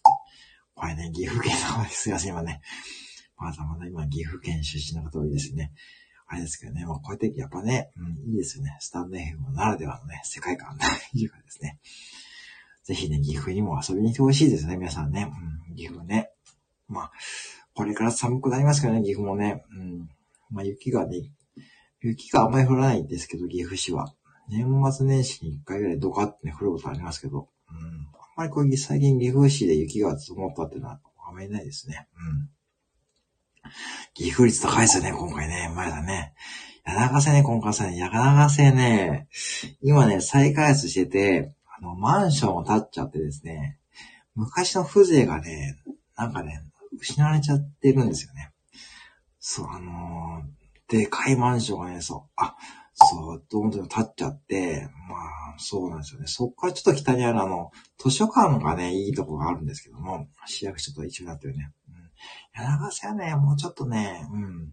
[0.75, 2.61] これね、岐阜県の方ですいません、今ね。
[3.37, 5.72] まだまだ今、岐阜県出身の方多いですね。
[6.27, 8.77] あれですけどね、まあ、こうやってやっぱね、うん、いいですよね。
[8.81, 11.79] スタンド FM ならではのね、世界観が いいかですね。
[12.83, 15.31] ぜひね、岐阜にも遊びに来てほしいですね、皆さんね。
[15.68, 16.31] うん、岐阜ね。
[16.89, 17.12] まあ、
[17.75, 19.64] これから寒くなりますからね、岐阜もね。
[19.70, 20.09] うん。
[20.51, 21.31] まあ、雪がね、
[22.01, 24.14] 雪があんまり降らないんですけど、岐阜市は。
[24.49, 27.49] 年末年始に一回ぐらいドカってね、降ることありますけど。
[27.70, 28.07] うん。
[28.37, 32.09] まりこう、最近岐阜市で雪が積もったっていうのはあまりないですね。
[32.16, 33.68] うん。
[34.14, 35.72] 岐阜率高いですよね、今回ね。
[35.74, 36.35] 前だね。
[36.85, 39.28] 柳ヶ瀬ね、今回さね、柳ヶ瀬ね、
[39.82, 43.78] 今ね、再開発してて、あの、マンションを建っちゃってですね、
[44.35, 45.78] 昔の風情がね、
[46.16, 46.61] なんかね、
[46.99, 48.53] 失われちゃってるんですよね。
[49.41, 52.55] そう、あのー、でかいマンションがね、そう、あ、
[52.95, 56.27] そう、どんどん建っちゃって、まあ、そうなんですよね。
[56.27, 61.73] そっからちょっと北にあるあの、図書館がね、いいとこがあるんですけども、市役所と一緒になってるね。
[61.89, 62.05] うん
[62.55, 64.73] 柳瀬はね、もうちょっとね、うん。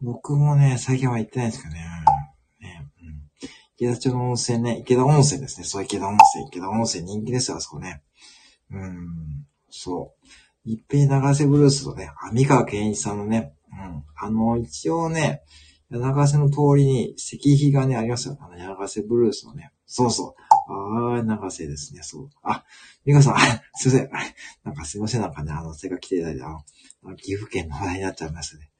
[0.00, 1.80] 僕もね、最近は行ってないんですけどね。
[2.60, 3.28] ねうん、
[3.76, 5.64] 池田町の温泉ね、池田温泉ですね。
[5.64, 8.02] そう、池田温泉、池田温泉人気ですよ、あそこね。
[8.70, 10.28] うん、そう。
[10.64, 14.04] 一平長瀬ブルースとね、網川健一さんのね、うん。
[14.16, 15.42] あの、一応ね、
[15.92, 18.38] 柳瀬の通りに石碑がね、ありますよ。
[18.40, 19.72] あの、柳瀬ブルースのね。
[19.86, 20.72] そうそう。
[20.72, 22.00] ああ、長瀬ですね。
[22.02, 22.30] そう。
[22.42, 22.64] あ、
[23.04, 23.36] みかさん、
[23.74, 24.10] すいません。
[24.64, 25.20] なんかすいません。
[25.20, 26.48] なんかね、あの、せが来ていただいて、あ
[27.02, 28.70] の、岐阜県の話題になっちゃいましたね。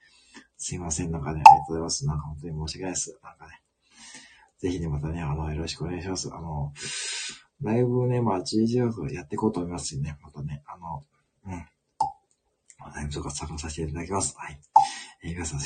[0.56, 1.10] すいません。
[1.10, 2.06] なんかね、ありがとうございます。
[2.06, 3.18] なんか本当に申し訳ないです。
[3.22, 3.62] なんかね。
[4.58, 6.30] ぜひね、またね、あの、よろしくお願いします。
[6.32, 6.72] あの、
[7.60, 11.02] ライブね、まあ、GG をやっていこうと思いますしね、またね、あの、
[11.46, 11.66] うん。
[12.94, 14.34] ライブとか参加させていただきます。
[14.38, 14.58] はい。
[15.24, 15.60] えー、皆さん、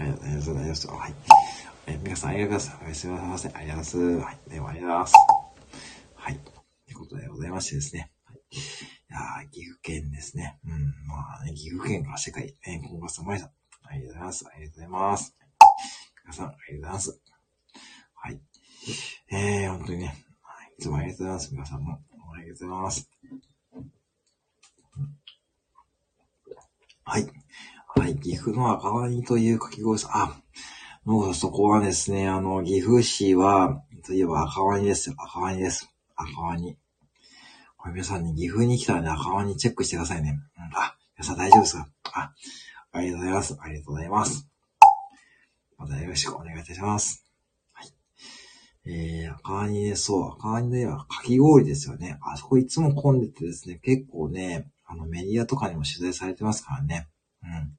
[0.00, 0.86] ありがとうございます。
[0.88, 1.14] はい。
[1.86, 3.00] え、皆さんありがとうございます。
[3.00, 3.48] すみませ。
[3.48, 3.98] ありがとうございます。
[3.98, 4.38] はい。
[4.50, 5.14] では、ありがとうございます。
[6.14, 6.38] はい。
[6.38, 6.52] と
[6.90, 8.12] いうことでございましてですね。
[9.10, 10.58] はい、いや岐阜県ですね。
[10.64, 10.72] うん。
[11.06, 13.50] まあね、岐阜県から世界、ね、今後さまりさん。
[13.82, 14.46] ありがとうございます。
[14.46, 15.36] ありがとうございます。
[16.24, 17.20] 皆さん、ありがとうございます。
[18.14, 18.40] はい。
[19.30, 20.06] えー、本当にね、
[20.42, 21.52] はい、いつもありがとうございます。
[21.52, 22.00] 皆さんも、
[22.34, 23.10] ありがとうございます。
[27.04, 27.26] はい。
[27.96, 28.16] はい。
[28.18, 30.10] 岐阜の赤ワニというかき氷さん。
[30.16, 30.42] あ、
[31.04, 35.16] もうそこはですね、あの、岐阜市は、といえば赤ワニですよ。
[35.18, 35.92] 赤ワニです。
[36.14, 36.76] 赤ワニ。
[37.76, 40.38] これ皆さんね、岐阜に来たらね、赤ワニチェックしてくださいね。
[40.56, 41.88] うん、あ、皆さん大丈夫ですか？
[42.12, 42.32] あ、
[42.92, 43.58] ありがとうございます。
[43.60, 44.48] ありがとうございます。
[45.78, 47.24] またよろしくお願いいたします。
[47.72, 47.92] はい。
[48.86, 52.18] えー、赤ワニで、そう、赤ワニではかき氷ですよね。
[52.22, 57.08] あそこいつも混んでてですね、結構ね、あの、メディアとかにも取材されてますからね。
[57.42, 57.76] うん。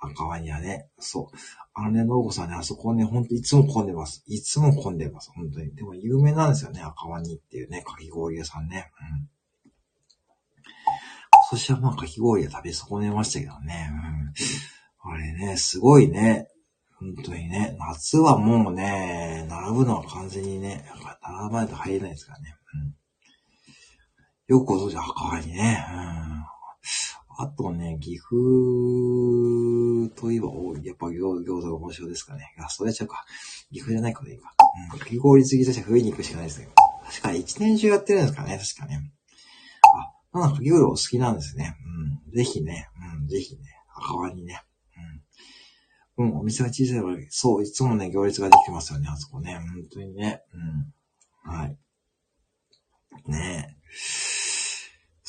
[0.00, 1.36] 赤ワニはね、そう。
[1.74, 4.22] あのね、ノーゴさんね、あそこね、ほんといつも混んでます。
[4.26, 5.30] いつも混んでます。
[5.32, 5.74] 本当に。
[5.74, 8.90] でも有名なんですよね、赤ワニっていうね、かき氷屋さんね。
[9.00, 9.28] うん。
[11.30, 13.90] 今年はまあかき氷は食べ損ねましたけどね。
[15.04, 15.12] うん。
[15.12, 16.48] あれね、すごいね。
[16.98, 17.76] 本当にね。
[17.78, 20.84] 夏はもうね、並ぶのは完全にね、
[21.22, 22.56] 並ばないと入れないですからね。
[22.74, 24.56] うん。
[24.56, 25.84] よくご存知赤ワニね。
[25.92, 26.44] うん。
[27.40, 28.34] あとね、岐阜
[30.20, 32.52] といえば、おやっぱ餃餃子が面白いですかね。
[32.58, 33.24] あ、そうやっちゃうか。
[33.70, 34.52] 岐阜じゃないからいいか。
[34.92, 34.98] うん。
[34.98, 36.68] かき氷好きとしては冬に行くしかないですね。
[37.06, 38.58] 確かに一年中やってるんですかね。
[38.58, 39.12] 確かね。
[40.32, 41.76] あ、なんかかき氷お好きなんですね。
[42.26, 42.32] うん。
[42.32, 42.88] ぜひね。
[43.20, 43.28] うん。
[43.28, 43.62] ぜひね。
[43.94, 44.64] 赤ワニね。
[46.18, 46.30] うん。
[46.30, 46.38] うん。
[46.40, 47.28] お店が小さいわけ。
[47.30, 47.62] そう。
[47.62, 49.06] いつもね、行列ができてますよね。
[49.08, 49.54] あそこね。
[49.54, 50.42] 本当にね。
[51.46, 51.52] うん。
[51.52, 51.78] はい。
[53.28, 54.47] ねえ。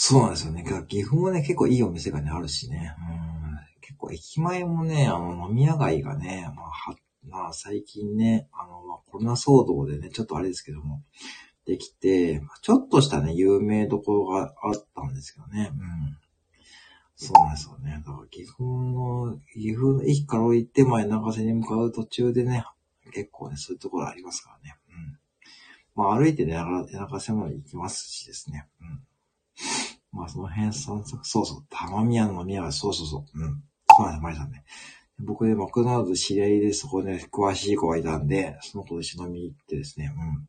[0.01, 0.63] そうなんですよね。
[0.87, 2.95] 岐阜もね、結構いいお店がね、あるしね。
[2.97, 6.95] うん、結構駅前もね、あの、飲み屋街がね、まあ、は、
[7.27, 11.03] まあ、最近ね、あの、まあ、コロナ騒動でね、ちょっとあれですけども、
[11.65, 15.69] できて、ちょっとしたね、有名どころがあったんですけどね。
[15.73, 16.17] うん。
[17.17, 18.01] そうなんですよね。
[18.07, 22.63] だから岐阜の、岐阜の駅から行って前長瀬に向かう途中でね、
[23.13, 24.77] 結構ね、そういうところありますからね。
[24.87, 25.19] うん。
[25.93, 28.65] まあ歩いてね、長瀬まで行きますしですね。
[28.79, 29.03] うん。
[30.12, 33.64] まあその辺散策、そうそう、玉宮の宮は、そうそうそう、うん。
[33.89, 34.64] そうなんです、マリさんね。
[35.20, 40.47] 僕でマクドナルド知り合いでそこで詳しい子がいたんで、その子と一緒に飲みに行ってですね、うん。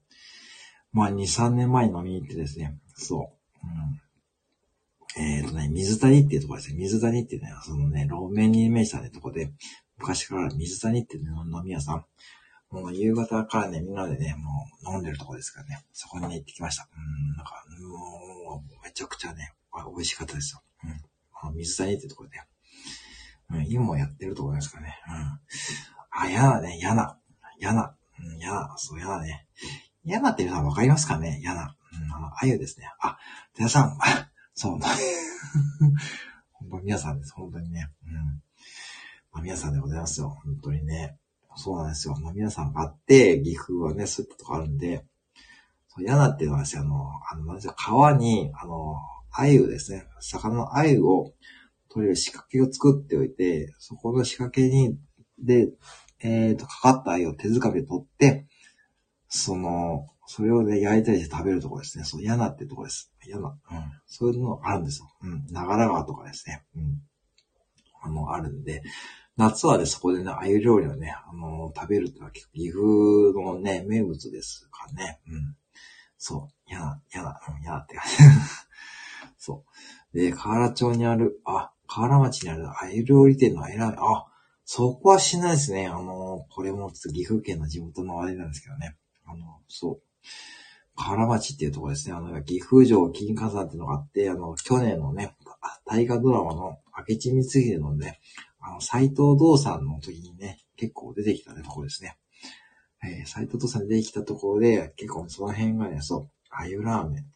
[0.93, 3.67] まあ2、3年前に飲みに行ってですね、そう。
[5.19, 6.79] うん、えっ、ー、とね、水谷っていうところですね。
[6.79, 9.53] 水谷っていうね、そのね、路面にイメージされたとこで、
[9.99, 12.05] 昔から水谷っていう、ね、飲み屋さん。
[12.71, 15.85] もう夕方からね、みんなでね、もう飲んでるとこですからね。
[15.93, 16.89] そこにね、行ってきました。
[16.97, 20.63] うん、なんか、もう、めちゃくちゃね、美味しかったですよ。
[20.85, 20.91] うん。
[21.49, 22.41] あ、水谷ってところで。
[23.51, 24.97] うん、今もやってるところですかね。
[25.09, 26.23] うん。
[26.23, 27.19] あ、やなね、やな。
[27.59, 27.97] やな。
[28.21, 29.47] うん、やな、そう、やなね。
[30.05, 31.77] やなって皆さんわかりますかねやな。
[31.93, 32.87] うん、あの、あゆですね。
[33.01, 33.19] あ、
[33.57, 33.99] 皆さん、
[34.55, 34.79] そう、
[36.53, 37.91] 本当皆さんです、本当にね。
[38.07, 38.15] うん。
[39.33, 41.19] まあ、皆さんでございますよ、本当にね。
[41.57, 42.17] そうなんですよ。
[42.21, 45.05] まあ、皆さんがあって、岐阜はね、そういったとこあるんで、
[45.89, 48.97] そう、やなっていうのはですね、あの、あの、なんですか、川に、あの、
[49.31, 51.33] 鮎ですね、魚の鮎を
[51.89, 54.97] 取れる仕掛けを作っておいて、そこの仕掛けに、
[55.39, 55.71] で、
[56.21, 58.47] えっ、ー、と、かかった鮎を手づかみで取って、
[59.29, 62.05] その、それをね、焼いたりして食べるとこですね。
[62.05, 63.13] そう、嫌なってとこです。
[63.27, 63.49] 嫌な。
[63.49, 63.57] うん。
[64.07, 65.11] そういうのあるんですよ。
[65.23, 65.47] うん。
[65.51, 66.63] 長良川とかですね。
[66.77, 67.03] うん。
[68.03, 68.83] あの、あるんで、
[69.41, 72.83] 夏はね、そこでね、鮎料理をね、あのー、食べるってのは結構岐阜
[73.33, 75.21] のね、名物ですからね。
[75.29, 75.57] うん。
[76.19, 76.55] そう。
[76.69, 78.17] 嫌な、嫌な、うん、嫌なって感じ。
[79.39, 79.65] そ
[80.13, 80.19] う。
[80.19, 84.27] で、河原町にある、あ、河原町にある鮎料理店の鮎ラーメン、あ、
[84.67, 85.87] そこはしないですね。
[85.87, 88.99] あのー、これもちょっと岐阜県の地元のあれなんですけどね。
[89.25, 90.03] あの、そう。
[90.97, 92.15] 河原町っていうところですね。
[92.15, 95.35] あの、岐阜城金火山っていうのがあって、あの、去年のね、
[95.87, 96.79] 大河ドラマの
[97.09, 98.21] 明智光秀のね、
[98.61, 102.17] あの、斎藤道さんの時にね、結構出てきたね、とこですね。
[103.03, 107.27] えー、斎藤道さん出てきたところで、結構その辺がね、そう、あゆラーメン。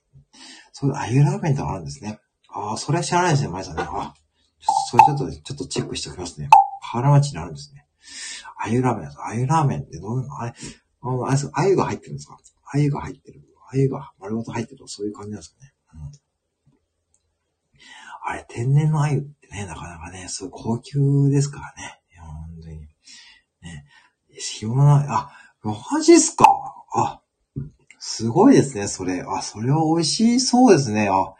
[0.73, 2.19] そう、あゆラーメンってあるんですね。
[2.49, 3.85] ああ、それは知らないですね、前さんね。
[3.87, 4.15] あ、
[4.91, 6.49] それちょっと、ちょっとチェックしておきますね。
[6.81, 7.87] 原町にあるんですね。
[8.59, 10.39] あゆラーメンあゆラーメンってどういうの？
[10.39, 10.55] あれ、
[11.01, 12.39] あの、あれ、あゆが入ってるんですか？
[12.73, 13.41] あゆが入ってる。
[13.71, 15.75] あゆが丸ごと入ってるとそういう感じなんですかね。
[15.95, 16.01] うん。
[18.27, 22.01] あれ、天然のあゆってね、なかなかね、すごい高級ですからね。
[22.13, 22.81] いや、本当に。
[23.63, 23.87] ね。
[24.37, 25.31] 紐の、あ、
[25.63, 26.45] マジっすか？
[26.95, 27.23] あ、
[28.01, 29.23] すごいですね、それ。
[29.23, 31.09] あ、それは美味しそうですね。
[31.09, 31.35] あ、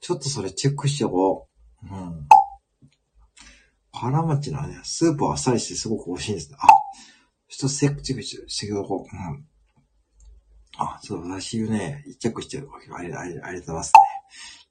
[0.00, 1.48] ちょっとそれチェックしておこ
[1.82, 1.86] う。
[1.86, 2.28] うん。
[3.92, 6.50] 腹町のね、スープはあっさりしてすごく美味しいんです。
[6.58, 6.66] あ、
[7.48, 8.02] ちょっとチェック
[8.48, 9.16] しておこう。
[9.16, 9.46] うん。
[10.76, 12.68] あ、そう、私ね、チェックしてる。
[12.94, 14.00] ありありありがとうございますね。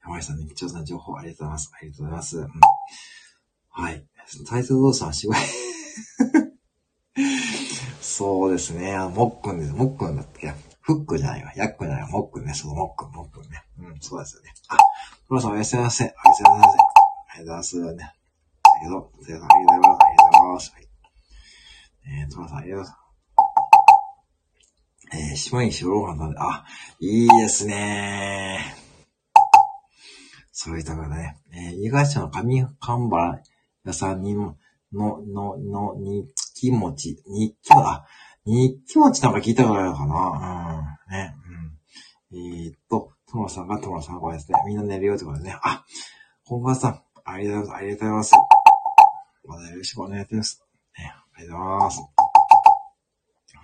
[0.06, 1.72] 山井さんね、貴重な情報ありがとうございます。
[1.74, 2.38] ありがとうございます。
[2.38, 2.50] うん、
[3.70, 4.06] はい。
[4.50, 5.38] タイトル動作はすごい
[8.02, 8.96] そうですね。
[8.96, 9.72] あの、もっくんです。
[9.74, 10.54] もっくんだっけ？
[10.82, 11.54] フックじゃないわ。
[11.56, 12.10] ヤックじゃないわ。
[12.10, 12.54] もっくんね。
[12.54, 13.64] そのもっくん、もっくんね。
[13.80, 14.54] うん、そうですよね。
[14.68, 14.78] あ、
[15.28, 16.14] トラさんおやすみなさい。
[16.26, 16.78] おやすみなさい。
[17.36, 17.82] ありがとうございます。
[17.94, 17.98] ね。
[17.98, 18.14] だ
[18.82, 20.04] けど、ありがとうございます。
[20.04, 20.72] ありがとうございます。
[20.74, 20.88] はい。
[22.06, 23.04] えー、トラさんありがとうございます。
[25.16, 26.34] えー、島にしろうかな。
[26.38, 26.66] あ、
[27.00, 28.83] いいですねー
[30.56, 31.36] そういったことね。
[31.52, 33.42] えー、東の上半原
[33.86, 34.56] 屋さんにも、
[34.94, 37.18] の、の、の、日記餅。
[37.26, 38.06] 日記餅、あ、
[38.46, 40.98] 日記餅なんか聞いたことあるかな？
[41.10, 41.18] うん。
[41.18, 41.34] ね。
[42.32, 42.38] うん。
[42.38, 44.58] えー、っと、トモさんがトモさんこれですね。
[44.68, 45.58] みんな寝るよってことですね。
[45.64, 45.84] あ、
[46.46, 47.82] 本川さん、ありがとうございます。
[47.82, 48.34] ありがとうございます。
[49.46, 50.64] まだよろしくお願いします。
[51.00, 52.02] ね、ありがとうございます。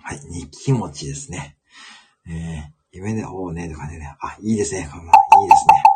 [0.02, 1.56] はい、日記餅ですね。
[2.26, 4.16] えー、夢でおうね、とかね。
[4.20, 4.88] あ、いいですね。
[4.90, 5.89] こんばんいいですね。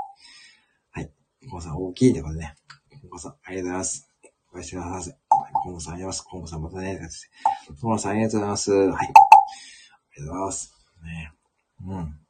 [1.51, 2.55] コンさん、大きいってことね。
[3.11, 4.11] コンさん、ありがとうございます。
[4.53, 5.15] おやすみなさい。
[5.53, 6.23] コンさん、ありがとうございます。
[6.23, 7.01] コンさん、またね。
[7.81, 8.73] トモさん、ありがとうございます。
[8.73, 8.89] はい。
[8.89, 10.75] ありがとうございます。
[11.05, 11.33] ね。
[11.87, 12.25] うん。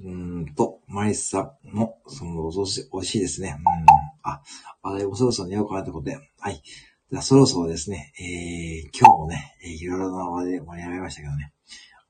[0.00, 3.56] うんと、マリスさんも、その、おし美味しいですね。
[3.58, 3.64] うん。
[4.22, 4.42] あ、
[4.82, 6.18] あれもそろそろ寝ようかなってことで。
[6.38, 6.62] はい。
[7.10, 11.52] じゃあそろそろですね、えー、今日もね、えいろいろな話で盛り上がりましたけどね。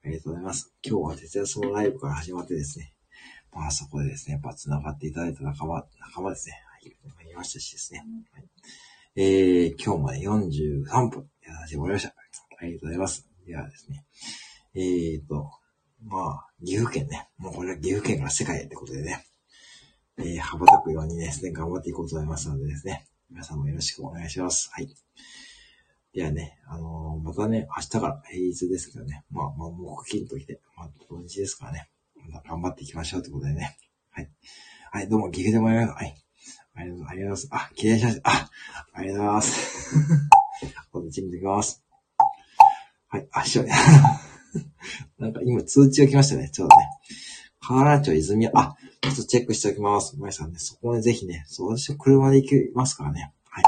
[0.05, 0.75] ありがとうございます。
[0.83, 2.93] 今日は徹夜そのライブから始まってですね、
[3.53, 8.05] まあそこでですね、やっぱ繋がっていただいた仲間、仲間ですね、はい、いましたしですね。
[8.33, 8.45] はい、
[9.17, 11.29] えー、今日もね、43分。
[11.47, 12.15] やらせてもらいました。
[12.61, 13.29] ありがとうございます。
[13.47, 14.05] ではですね、
[14.75, 15.51] えーと、
[16.05, 19.25] まあ、岐阜県ね、もうこれは岐阜県から世界へってことでね、
[20.19, 24.71] えー、羽ばたくようにですね、頑張っていこうと思いますのでですね、皆さんもよろしくお願いします。
[24.73, 24.89] はい。
[26.13, 31.91] ではね、あのー、またね、明日から平日ですけどね、まあ、まあ、もう金と来て、まあ、土日ですからね、
[32.47, 33.77] 頑張っていきましょうということでね。
[34.11, 34.31] はい。
[34.91, 35.97] はい、どうも、ギフでもらいます。
[35.97, 36.15] はい。
[36.75, 37.49] ありがとうございます。
[37.51, 38.21] あ、綺麗写真。
[38.25, 38.51] あ、
[38.93, 39.91] ありがとうございます。
[40.93, 41.83] こっち見てきます。
[43.09, 43.65] はい、あ、しょ、
[45.19, 46.51] なんか今通知が来ましたね。
[46.51, 46.89] ちょうどね。
[47.61, 50.17] 河原町泉、あ、ちょっとチェックしておきます。
[50.19, 53.33] まいさんね、そこね、ぜひね、そう、私は車で行きますからね。
[53.45, 53.65] はい。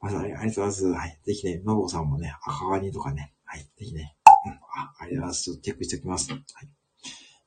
[0.00, 0.86] まさ、ありがとうございます。
[0.86, 1.20] はい。
[1.24, 3.60] ぜひね、のぼさんもね、赤ワニとかね、はい。
[3.60, 4.16] ぜひね、
[4.46, 5.42] うん、あ、ありがとうございます。
[5.44, 6.30] ちょっとチェックしておきます。
[6.32, 6.42] はい。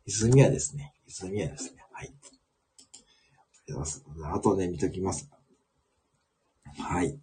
[0.05, 2.07] 泉はですね、泉はですね、はい。
[2.07, 2.11] あ
[3.67, 4.37] りがとうございます。
[4.37, 5.29] あとね、見ときます。
[6.77, 7.17] はい。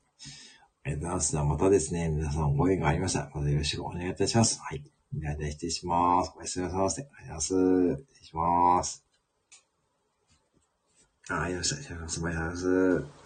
[0.84, 1.32] ありがとうございます。
[1.32, 4.60] ではまたですね、皆さんご縁がありましたら、またよろしくお願いいたします。
[4.60, 4.82] はい。
[5.12, 6.32] では、失礼します。
[6.36, 7.02] おやすみなさいませ。
[7.02, 8.04] ありがとうございます。
[8.04, 9.04] 失礼します。
[11.30, 11.98] あ、いらっしゃい。
[11.98, 13.17] おやすみなさい。